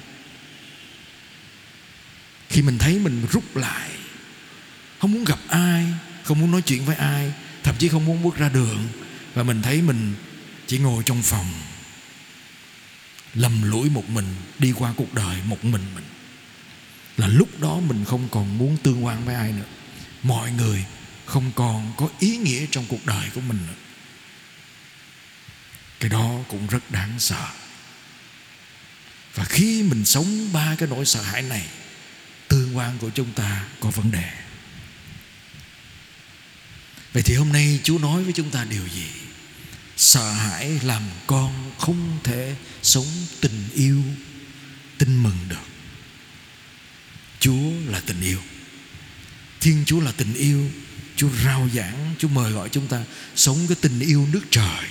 Khi 2.49 2.63
mình 2.63 2.79
thấy 2.79 2.99
mình 2.99 3.27
rút 3.33 3.57
lại, 3.57 3.91
không 4.99 5.13
muốn 5.13 5.25
gặp 5.25 5.39
ai, 5.49 5.87
không 6.25 6.41
muốn 6.41 6.51
nói 6.51 6.63
chuyện 6.63 6.85
với 6.85 6.97
ai, 6.97 7.33
thậm 7.63 7.75
chí 7.79 7.89
không 7.89 8.05
muốn 8.05 8.23
bước 8.23 8.37
ra 8.37 8.49
đường, 8.49 8.89
và 9.35 9.43
mình 9.43 9.63
thấy 9.63 9.83
mình 9.83 10.15
chỉ 10.67 10.79
ngồi 10.79 11.03
trong 11.07 11.23
phòng 11.23 11.66
lầm 13.37 13.71
lũi 13.71 13.91
một 13.91 14.09
mình, 14.09 14.35
đi 14.59 14.73
qua 14.73 14.93
cuộc 14.97 15.15
đời 15.15 15.37
một 15.45 15.65
mình 15.65 15.95
mình. 15.95 16.05
Là 17.17 17.27
lúc 17.27 17.61
đó 17.61 17.81
mình 17.81 18.05
không 18.05 18.29
còn 18.29 18.59
muốn 18.59 18.77
tương 18.83 19.05
quan 19.05 19.25
với 19.25 19.35
ai 19.35 19.53
nữa. 19.53 19.67
Mọi 20.23 20.53
người 20.53 20.85
không 21.27 21.53
còn 21.55 21.93
có 21.97 22.09
ý 22.19 22.37
nghĩa 22.37 22.67
trong 22.71 22.85
cuộc 22.89 23.07
đời 23.07 23.31
của 23.35 23.41
mình 23.41 23.59
nữa. 23.67 23.75
Cái 26.01 26.11
đó 26.11 26.39
cũng 26.49 26.67
rất 26.67 26.91
đáng 26.91 27.15
sợ. 27.19 27.49
Và 29.35 29.45
khi 29.45 29.83
mình 29.83 30.05
sống 30.05 30.53
ba 30.53 30.75
cái 30.79 30.89
nỗi 30.89 31.07
sợ 31.07 31.23
hãi 31.23 31.43
này, 31.43 31.67
tương 32.49 32.77
quan 32.77 32.99
của 32.99 33.11
chúng 33.11 33.33
ta 33.33 33.65
có 33.81 33.91
vấn 33.91 34.11
đề. 34.11 34.33
Vậy 37.13 37.23
thì 37.23 37.35
hôm 37.35 37.53
nay 37.53 37.81
chúa 37.83 37.99
nói 37.99 38.25
với 38.25 38.33
chúng 38.33 38.51
ta 38.51 38.65
điều 38.65 38.89
gì? 38.89 39.07
Sợ 39.97 40.33
hãi 40.33 40.81
làm 40.83 41.03
con 41.27 41.73
không 41.79 42.19
thể 42.25 42.57
sống 42.83 43.07
tình 43.41 43.69
yêu, 43.75 44.03
tin 44.99 45.23
mừng 45.23 45.39
được. 45.49 45.67
Chúa 47.41 47.71
là 47.87 48.01
tình 48.07 48.21
yêu. 48.21 48.41
Thiên 49.61 49.85
chúa 49.87 50.01
là 50.01 50.13
tình 50.17 50.35
yêu. 50.35 50.71
Chúa 51.17 51.31
rao 51.45 51.69
giảng, 51.75 52.15
chúa 52.19 52.29
mời 52.29 52.53
gọi 52.53 52.69
chúng 52.69 52.87
ta 52.87 53.05
sống 53.37 53.67
cái 53.69 53.77
tình 53.81 54.01
yêu 54.01 54.29
nước 54.33 54.43
trời. 54.51 54.87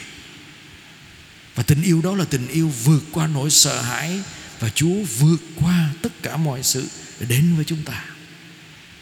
Và 1.55 1.63
tình 1.63 1.81
yêu 1.81 2.01
đó 2.01 2.15
là 2.15 2.25
tình 2.25 2.47
yêu 2.47 2.69
vượt 2.83 3.03
qua 3.11 3.27
nỗi 3.27 3.51
sợ 3.51 3.81
hãi 3.81 4.19
và 4.59 4.69
chúa 4.69 5.03
vượt 5.19 5.41
qua 5.55 5.89
tất 6.01 6.23
cả 6.23 6.37
mọi 6.37 6.63
sự 6.63 6.87
để 7.19 7.25
đến 7.25 7.55
với 7.55 7.65
chúng 7.65 7.83
ta, 7.83 8.05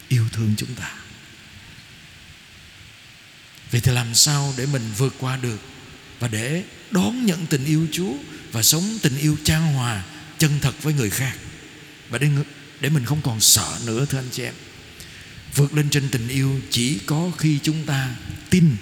yêu 0.08 0.28
thương 0.32 0.54
chúng 0.56 0.74
ta. 0.74 0.92
Vậy 3.70 3.80
thì 3.80 3.92
làm 3.92 4.14
sao 4.14 4.54
để 4.56 4.66
mình 4.66 4.92
vượt 4.96 5.14
qua 5.18 5.36
được 5.36 5.60
và 6.20 6.28
để 6.28 6.64
đón 6.90 7.26
nhận 7.26 7.46
tình 7.46 7.64
yêu 7.64 7.86
Chúa 7.92 8.12
và 8.52 8.62
sống 8.62 8.98
tình 9.02 9.18
yêu 9.18 9.36
trang 9.44 9.72
hòa, 9.74 10.04
chân 10.38 10.50
thật 10.60 10.82
với 10.82 10.94
người 10.94 11.10
khác. 11.10 11.36
Và 12.08 12.18
để 12.18 12.28
để 12.80 12.90
mình 12.90 13.04
không 13.04 13.20
còn 13.22 13.40
sợ 13.40 13.78
nữa, 13.86 14.06
thưa 14.10 14.18
anh 14.18 14.28
chị 14.32 14.42
em. 14.42 14.54
Vượt 15.54 15.74
lên 15.74 15.90
trên 15.90 16.08
tình 16.08 16.28
yêu 16.28 16.60
chỉ 16.70 16.98
có 17.06 17.30
khi 17.38 17.58
chúng 17.62 17.84
ta 17.86 18.10
tin. 18.50 18.76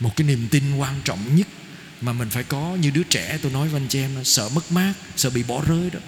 Một 0.00 0.16
cái 0.16 0.26
niềm 0.26 0.48
tin 0.50 0.76
quan 0.76 1.00
trọng 1.04 1.36
nhất 1.36 1.46
mà 2.00 2.12
mình 2.12 2.30
phải 2.30 2.44
có 2.44 2.76
như 2.80 2.90
đứa 2.90 3.02
trẻ 3.02 3.38
tôi 3.42 3.52
nói 3.52 3.68
với 3.68 3.80
anh 3.80 3.88
chị 3.88 4.00
em 4.00 4.24
sợ 4.24 4.48
mất 4.48 4.72
mát, 4.72 4.92
sợ 5.16 5.30
bị 5.30 5.42
bỏ 5.42 5.64
rơi 5.66 5.90
đó. 5.90 6.00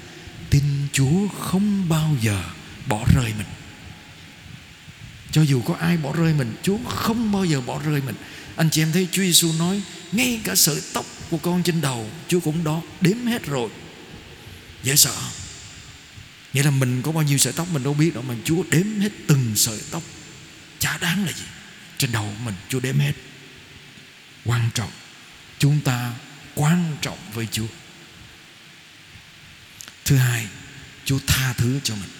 Tin 0.50 0.62
Chúa 0.92 1.28
không 1.28 1.88
bao 1.88 2.16
giờ 2.20 2.44
bỏ 2.86 3.06
rơi 3.14 3.32
mình. 3.38 3.46
Cho 5.32 5.42
dù 5.42 5.62
có 5.62 5.74
ai 5.74 5.96
bỏ 5.96 6.12
rơi 6.12 6.34
mình, 6.34 6.54
Chúa 6.62 6.78
không 6.88 7.32
bao 7.32 7.44
giờ 7.44 7.60
bỏ 7.60 7.80
rơi 7.84 8.00
mình. 8.06 8.14
Anh 8.56 8.70
chị 8.70 8.82
em 8.82 8.92
thấy 8.92 9.08
Chúa 9.12 9.22
Giêsu 9.22 9.52
nói, 9.52 9.82
Ngay 10.12 10.40
cả 10.44 10.54
sợi 10.54 10.82
tóc 10.92 11.06
của 11.30 11.38
con 11.38 11.62
trên 11.62 11.80
đầu, 11.80 12.10
Chúa 12.28 12.40
cũng 12.40 12.64
đó, 12.64 12.82
đếm 13.00 13.26
hết 13.26 13.46
rồi. 13.46 13.70
Dễ 14.82 14.96
sợ. 14.96 15.14
Nghĩa 16.52 16.62
là 16.62 16.70
mình 16.70 17.02
có 17.02 17.12
bao 17.12 17.22
nhiêu 17.22 17.38
sợi 17.38 17.52
tóc 17.52 17.68
mình 17.72 17.82
đâu 17.82 17.94
biết 17.94 18.14
đâu, 18.14 18.22
Mà 18.22 18.34
Chúa 18.44 18.62
đếm 18.70 19.00
hết 19.00 19.12
từng 19.26 19.52
sợi 19.56 19.78
tóc. 19.90 20.02
Chả 20.78 20.98
đáng 20.98 21.24
là 21.24 21.32
gì. 21.32 21.44
Trên 21.98 22.12
đầu 22.12 22.32
mình, 22.44 22.54
Chúa 22.68 22.80
đếm 22.80 22.98
hết. 22.98 23.12
Quan 24.44 24.70
trọng, 24.74 24.90
Chúng 25.58 25.80
ta 25.80 26.12
quan 26.54 26.96
trọng 27.00 27.18
với 27.34 27.46
Chúa. 27.52 27.66
Thứ 30.04 30.16
hai, 30.16 30.46
Chúa 31.04 31.18
tha 31.26 31.52
thứ 31.52 31.80
cho 31.84 31.94
mình. 31.94 32.10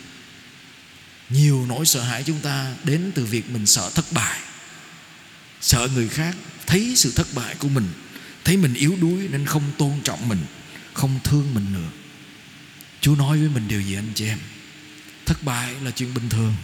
Nhiều 1.31 1.67
nỗi 1.67 1.87
sợ 1.87 2.03
hãi 2.03 2.23
chúng 2.27 2.41
ta 2.41 2.75
đến 2.85 3.13
từ 3.15 3.25
việc 3.25 3.51
mình 3.51 3.67
sợ 3.67 3.91
thất 3.95 4.13
bại 4.13 4.41
sợ 5.65 5.89
người 5.95 6.09
khác 6.09 6.37
thấy 6.67 6.93
sự 6.97 7.13
thất 7.17 7.27
bại 7.35 7.55
của 7.59 7.69
mình, 7.69 7.89
thấy 8.45 8.57
mình 8.57 8.75
yếu 8.75 8.97
đuối 9.01 9.29
nên 9.31 9.47
không 9.47 9.73
tôn 9.79 9.93
trọng 10.05 10.29
mình, 10.29 10.45
không 10.93 11.21
thương 11.25 11.55
mình 11.55 11.73
nữa. 11.73 11.89
Chúa 13.01 13.17
nói 13.17 13.39
với 13.39 13.49
mình 13.49 13.69
điều 13.69 13.81
gì 13.81 13.95
anh 13.95 14.13
chị 14.15 14.27
em? 14.27 14.39
Thất 15.27 15.43
bại 15.43 15.75
là 15.83 15.91
chuyện 15.91 16.15
bình 16.15 16.29
thường. 16.29 16.55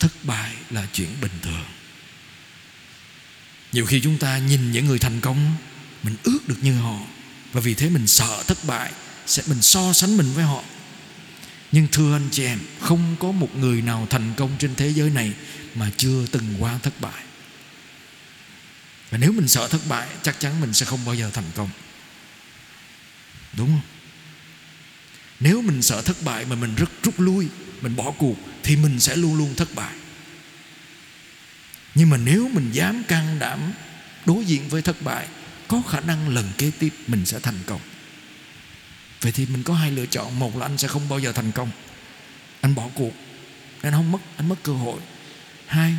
Thất 0.00 0.12
bại 0.22 0.52
là 0.70 0.86
chuyện 0.92 1.08
bình 1.20 1.38
thường. 1.42 1.64
Nhiều 3.72 3.86
khi 3.86 4.00
chúng 4.00 4.18
ta 4.18 4.38
nhìn 4.38 4.72
những 4.72 4.86
người 4.86 4.98
thành 4.98 5.20
công, 5.20 5.56
mình 6.02 6.16
ước 6.22 6.48
được 6.48 6.58
như 6.62 6.74
họ. 6.74 6.98
Và 7.52 7.60
vì 7.60 7.74
thế 7.74 7.88
mình 7.88 8.06
sợ 8.06 8.42
thất 8.46 8.64
bại 8.64 8.92
sẽ 9.26 9.42
mình 9.46 9.62
so 9.62 9.92
sánh 9.92 10.16
mình 10.16 10.32
với 10.34 10.44
họ 10.44 10.64
nhưng 11.72 11.86
thưa 11.92 12.16
anh 12.16 12.28
chị 12.30 12.44
em, 12.44 12.58
không 12.80 13.16
có 13.20 13.32
một 13.32 13.56
người 13.56 13.82
nào 13.82 14.06
thành 14.10 14.32
công 14.36 14.50
trên 14.58 14.74
thế 14.74 14.92
giới 14.92 15.10
này 15.10 15.32
mà 15.74 15.90
chưa 15.96 16.26
từng 16.26 16.54
qua 16.58 16.78
thất 16.82 17.00
bại. 17.00 17.22
Và 19.10 19.18
nếu 19.18 19.32
mình 19.32 19.48
sợ 19.48 19.68
thất 19.68 19.80
bại, 19.88 20.08
chắc 20.22 20.40
chắn 20.40 20.60
mình 20.60 20.72
sẽ 20.72 20.86
không 20.86 21.04
bao 21.04 21.14
giờ 21.14 21.30
thành 21.30 21.50
công. 21.54 21.70
Đúng 23.52 23.68
không? 23.68 23.80
Nếu 25.40 25.62
mình 25.62 25.82
sợ 25.82 26.02
thất 26.02 26.16
bại 26.24 26.44
mà 26.44 26.56
mình 26.56 26.74
rất 26.74 26.90
rút 27.02 27.20
lui, 27.20 27.48
mình 27.80 27.96
bỏ 27.96 28.10
cuộc, 28.10 28.36
thì 28.62 28.76
mình 28.76 29.00
sẽ 29.00 29.16
luôn 29.16 29.34
luôn 29.34 29.54
thất 29.54 29.74
bại. 29.74 29.94
Nhưng 31.94 32.10
mà 32.10 32.16
nếu 32.16 32.48
mình 32.48 32.70
dám 32.72 33.02
can 33.08 33.38
đảm 33.38 33.72
đối 34.26 34.44
diện 34.44 34.68
với 34.68 34.82
thất 34.82 35.02
bại, 35.02 35.26
có 35.68 35.82
khả 35.90 36.00
năng 36.00 36.28
lần 36.28 36.50
kế 36.58 36.70
tiếp 36.78 36.94
mình 37.06 37.26
sẽ 37.26 37.40
thành 37.40 37.58
công 37.66 37.80
vậy 39.22 39.32
thì 39.32 39.46
mình 39.46 39.62
có 39.62 39.74
hai 39.74 39.90
lựa 39.90 40.06
chọn. 40.06 40.38
Một 40.38 40.56
là 40.56 40.66
anh 40.66 40.78
sẽ 40.78 40.88
không 40.88 41.08
bao 41.08 41.18
giờ 41.18 41.32
thành 41.32 41.52
công. 41.52 41.70
Anh 42.60 42.74
bỏ 42.74 42.88
cuộc. 42.94 43.12
Anh 43.82 43.92
không 43.92 44.12
mất, 44.12 44.18
anh 44.36 44.48
mất 44.48 44.56
cơ 44.62 44.72
hội. 44.72 45.00
Hai 45.66 45.94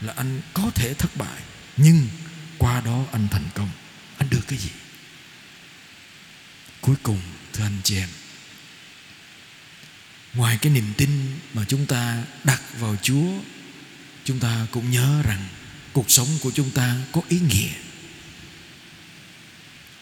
là 0.00 0.12
anh 0.16 0.40
có 0.54 0.70
thể 0.74 0.94
thất 0.94 1.16
bại, 1.16 1.40
nhưng 1.76 2.08
qua 2.58 2.80
đó 2.80 3.04
anh 3.12 3.28
thành 3.30 3.48
công. 3.54 3.70
Anh 4.18 4.30
được 4.30 4.40
cái 4.48 4.58
gì? 4.58 4.70
Cuối 6.80 6.96
cùng, 7.02 7.20
thưa 7.52 7.64
anh 7.64 7.78
chị 7.84 7.96
em, 7.96 8.08
ngoài 10.34 10.58
cái 10.62 10.72
niềm 10.72 10.92
tin 10.96 11.10
mà 11.54 11.64
chúng 11.68 11.86
ta 11.86 12.24
đặt 12.44 12.62
vào 12.78 12.96
chúa, 13.02 13.28
chúng 14.24 14.38
ta 14.38 14.66
cũng 14.70 14.90
nhớ 14.90 15.22
rằng 15.22 15.46
cuộc 15.92 16.10
sống 16.10 16.28
của 16.40 16.50
chúng 16.50 16.70
ta 16.70 16.96
có 17.12 17.20
ý 17.28 17.40
nghĩa. 17.40 17.70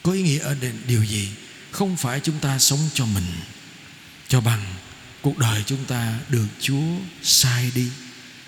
Có 0.02 0.12
ý 0.12 0.22
nghĩa 0.22 0.38
ở 0.38 0.56
điều 0.86 1.04
gì? 1.04 1.28
Không 1.70 1.96
phải 1.96 2.20
chúng 2.20 2.38
ta 2.38 2.58
sống 2.58 2.88
cho 2.94 3.06
mình, 3.06 3.26
cho 4.28 4.40
bằng. 4.40 4.64
Cuộc 5.22 5.38
đời 5.38 5.62
chúng 5.66 5.84
ta 5.84 6.18
được 6.28 6.46
chúa 6.60 6.96
sai 7.22 7.70
đi 7.74 7.88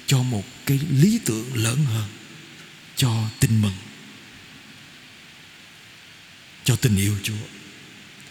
cho 0.06 0.22
một 0.22 0.44
cái 0.66 0.80
lý 0.90 1.20
tưởng 1.24 1.54
lớn 1.54 1.84
hơn, 1.84 2.08
cho 2.96 3.28
tin 3.40 3.60
mừng, 3.60 3.76
cho 6.64 6.76
tình 6.76 6.96
yêu 6.96 7.16
chúa. 7.22 7.46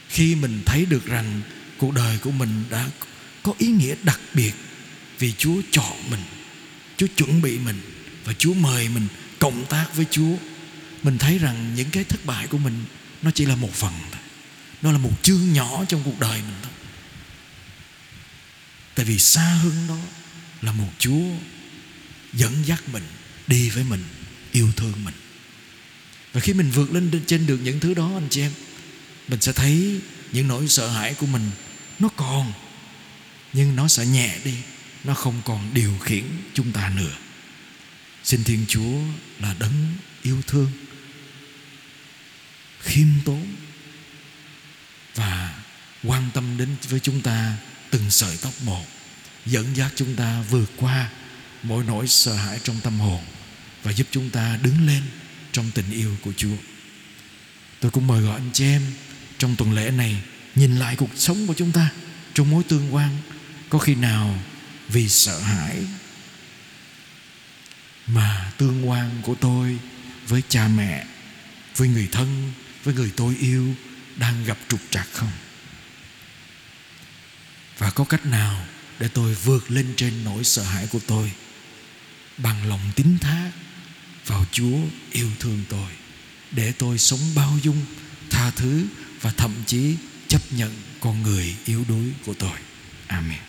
Khi 0.09 0.35
mình 0.35 0.61
thấy 0.65 0.85
được 0.85 1.05
rằng 1.05 1.41
cuộc 1.77 1.93
đời 1.93 2.17
của 2.17 2.31
mình 2.31 2.63
đã 2.69 2.89
có 3.43 3.53
ý 3.57 3.67
nghĩa 3.67 3.95
đặc 4.03 4.19
biệt 4.33 4.53
vì 5.19 5.33
chúa 5.37 5.61
chọn 5.71 5.97
mình, 6.11 6.21
chúa 6.97 7.07
chuẩn 7.15 7.41
bị 7.41 7.59
mình 7.59 7.81
và 8.25 8.33
chúa 8.33 8.53
mời 8.53 8.89
mình 8.89 9.07
cộng 9.39 9.65
tác 9.65 9.95
với 9.95 10.05
chúa, 10.11 10.35
mình 11.03 11.17
thấy 11.17 11.37
rằng 11.37 11.75
những 11.75 11.89
cái 11.89 12.03
thất 12.03 12.25
bại 12.25 12.47
của 12.47 12.57
mình 12.57 12.85
nó 13.21 13.31
chỉ 13.31 13.45
là 13.45 13.55
một 13.55 13.73
phần 13.73 13.93
thôi 14.11 14.21
nó 14.81 14.91
là 14.91 14.97
một 14.97 15.11
chương 15.23 15.53
nhỏ 15.53 15.85
trong 15.89 16.03
cuộc 16.03 16.19
đời 16.19 16.41
mình 16.41 16.57
thôi. 16.63 16.71
Tại 18.95 19.05
vì 19.05 19.19
xa 19.19 19.41
hơn 19.41 19.87
đó 19.87 19.97
là 20.61 20.71
một 20.71 20.89
chúa 20.99 21.25
dẫn 22.33 22.53
dắt 22.65 22.89
mình, 22.89 23.03
đi 23.47 23.69
với 23.69 23.83
mình, 23.83 24.03
yêu 24.51 24.71
thương 24.75 25.03
mình. 25.03 25.13
Và 26.33 26.41
khi 26.41 26.53
mình 26.53 26.71
vượt 26.71 26.91
lên 26.91 27.21
trên 27.27 27.47
được 27.47 27.57
những 27.57 27.79
thứ 27.79 27.93
đó, 27.93 28.11
anh 28.13 28.27
chị 28.29 28.41
em, 28.41 28.51
mình 29.27 29.41
sẽ 29.41 29.51
thấy 29.51 29.99
những 30.31 30.47
nỗi 30.47 30.67
sợ 30.67 30.89
hãi 30.89 31.13
của 31.13 31.25
mình 31.25 31.49
nó 31.99 32.09
còn, 32.15 32.53
nhưng 33.53 33.75
nó 33.75 33.87
sẽ 33.87 34.05
nhẹ 34.05 34.37
đi, 34.43 34.53
nó 35.03 35.13
không 35.13 35.41
còn 35.45 35.73
điều 35.73 35.97
khiển 35.97 36.23
chúng 36.53 36.71
ta 36.71 36.89
nữa. 36.89 37.17
Xin 38.23 38.43
thiên 38.43 38.65
chúa 38.67 38.99
là 39.39 39.55
đấng 39.59 39.95
yêu 40.21 40.41
thương, 40.47 40.71
khiêm 42.79 43.07
tốn 43.25 43.47
và 45.17 45.53
quan 46.03 46.29
tâm 46.33 46.57
đến 46.57 46.69
với 46.89 46.99
chúng 46.99 47.21
ta 47.21 47.53
từng 47.89 48.11
sợi 48.11 48.37
tóc 48.41 48.53
một, 48.63 48.85
dẫn 49.45 49.65
dắt 49.75 49.91
chúng 49.95 50.15
ta 50.15 50.41
vượt 50.49 50.71
qua 50.77 51.09
mỗi 51.63 51.83
nỗi 51.83 52.07
sợ 52.07 52.33
hãi 52.33 52.59
trong 52.63 52.75
tâm 52.83 52.99
hồn 52.99 53.21
và 53.83 53.91
giúp 53.91 54.07
chúng 54.11 54.29
ta 54.29 54.59
đứng 54.61 54.87
lên 54.87 55.01
trong 55.51 55.71
tình 55.71 55.91
yêu 55.91 56.15
của 56.21 56.31
Chúa. 56.37 56.55
Tôi 57.79 57.91
cũng 57.91 58.07
mời 58.07 58.21
gọi 58.21 58.35
anh 58.35 58.49
chị 58.53 58.65
em 58.65 58.81
trong 59.37 59.55
tuần 59.55 59.73
lễ 59.73 59.91
này 59.91 60.21
nhìn 60.55 60.75
lại 60.75 60.95
cuộc 60.95 61.09
sống 61.15 61.47
của 61.47 61.53
chúng 61.53 61.71
ta 61.71 61.89
trong 62.33 62.51
mối 62.51 62.63
tương 62.63 62.95
quan, 62.95 63.17
có 63.69 63.79
khi 63.79 63.95
nào 63.95 64.39
vì 64.87 65.09
sợ 65.09 65.39
hãi 65.39 65.77
mà 68.07 68.51
tương 68.57 68.89
quan 68.89 69.21
của 69.21 69.35
tôi 69.35 69.77
với 70.27 70.43
cha 70.49 70.67
mẹ, 70.67 71.05
với 71.75 71.87
người 71.87 72.07
thân, 72.11 72.53
với 72.83 72.93
người 72.93 73.11
tôi 73.15 73.35
yêu 73.39 73.75
đang 74.17 74.43
gặp 74.45 74.57
trục 74.69 74.79
trặc 74.89 75.07
không 75.13 75.31
và 77.77 77.89
có 77.89 78.03
cách 78.03 78.25
nào 78.25 78.65
để 78.99 79.07
tôi 79.07 79.35
vượt 79.35 79.71
lên 79.71 79.93
trên 79.97 80.23
nỗi 80.23 80.43
sợ 80.43 80.63
hãi 80.63 80.87
của 80.91 80.99
tôi 81.07 81.31
bằng 82.37 82.69
lòng 82.69 82.91
tín 82.95 83.17
thác 83.21 83.51
vào 84.25 84.45
Chúa 84.51 84.77
yêu 85.11 85.29
thương 85.39 85.63
tôi 85.69 85.91
để 86.51 86.73
tôi 86.77 86.97
sống 86.97 87.19
bao 87.35 87.57
dung, 87.63 87.85
tha 88.29 88.51
thứ 88.51 88.85
và 89.21 89.31
thậm 89.31 89.51
chí 89.65 89.95
chấp 90.27 90.41
nhận 90.51 90.73
con 90.99 91.23
người 91.23 91.55
yếu 91.65 91.83
đuối 91.87 92.13
của 92.25 92.33
tôi. 92.33 92.57
Amen. 93.07 93.46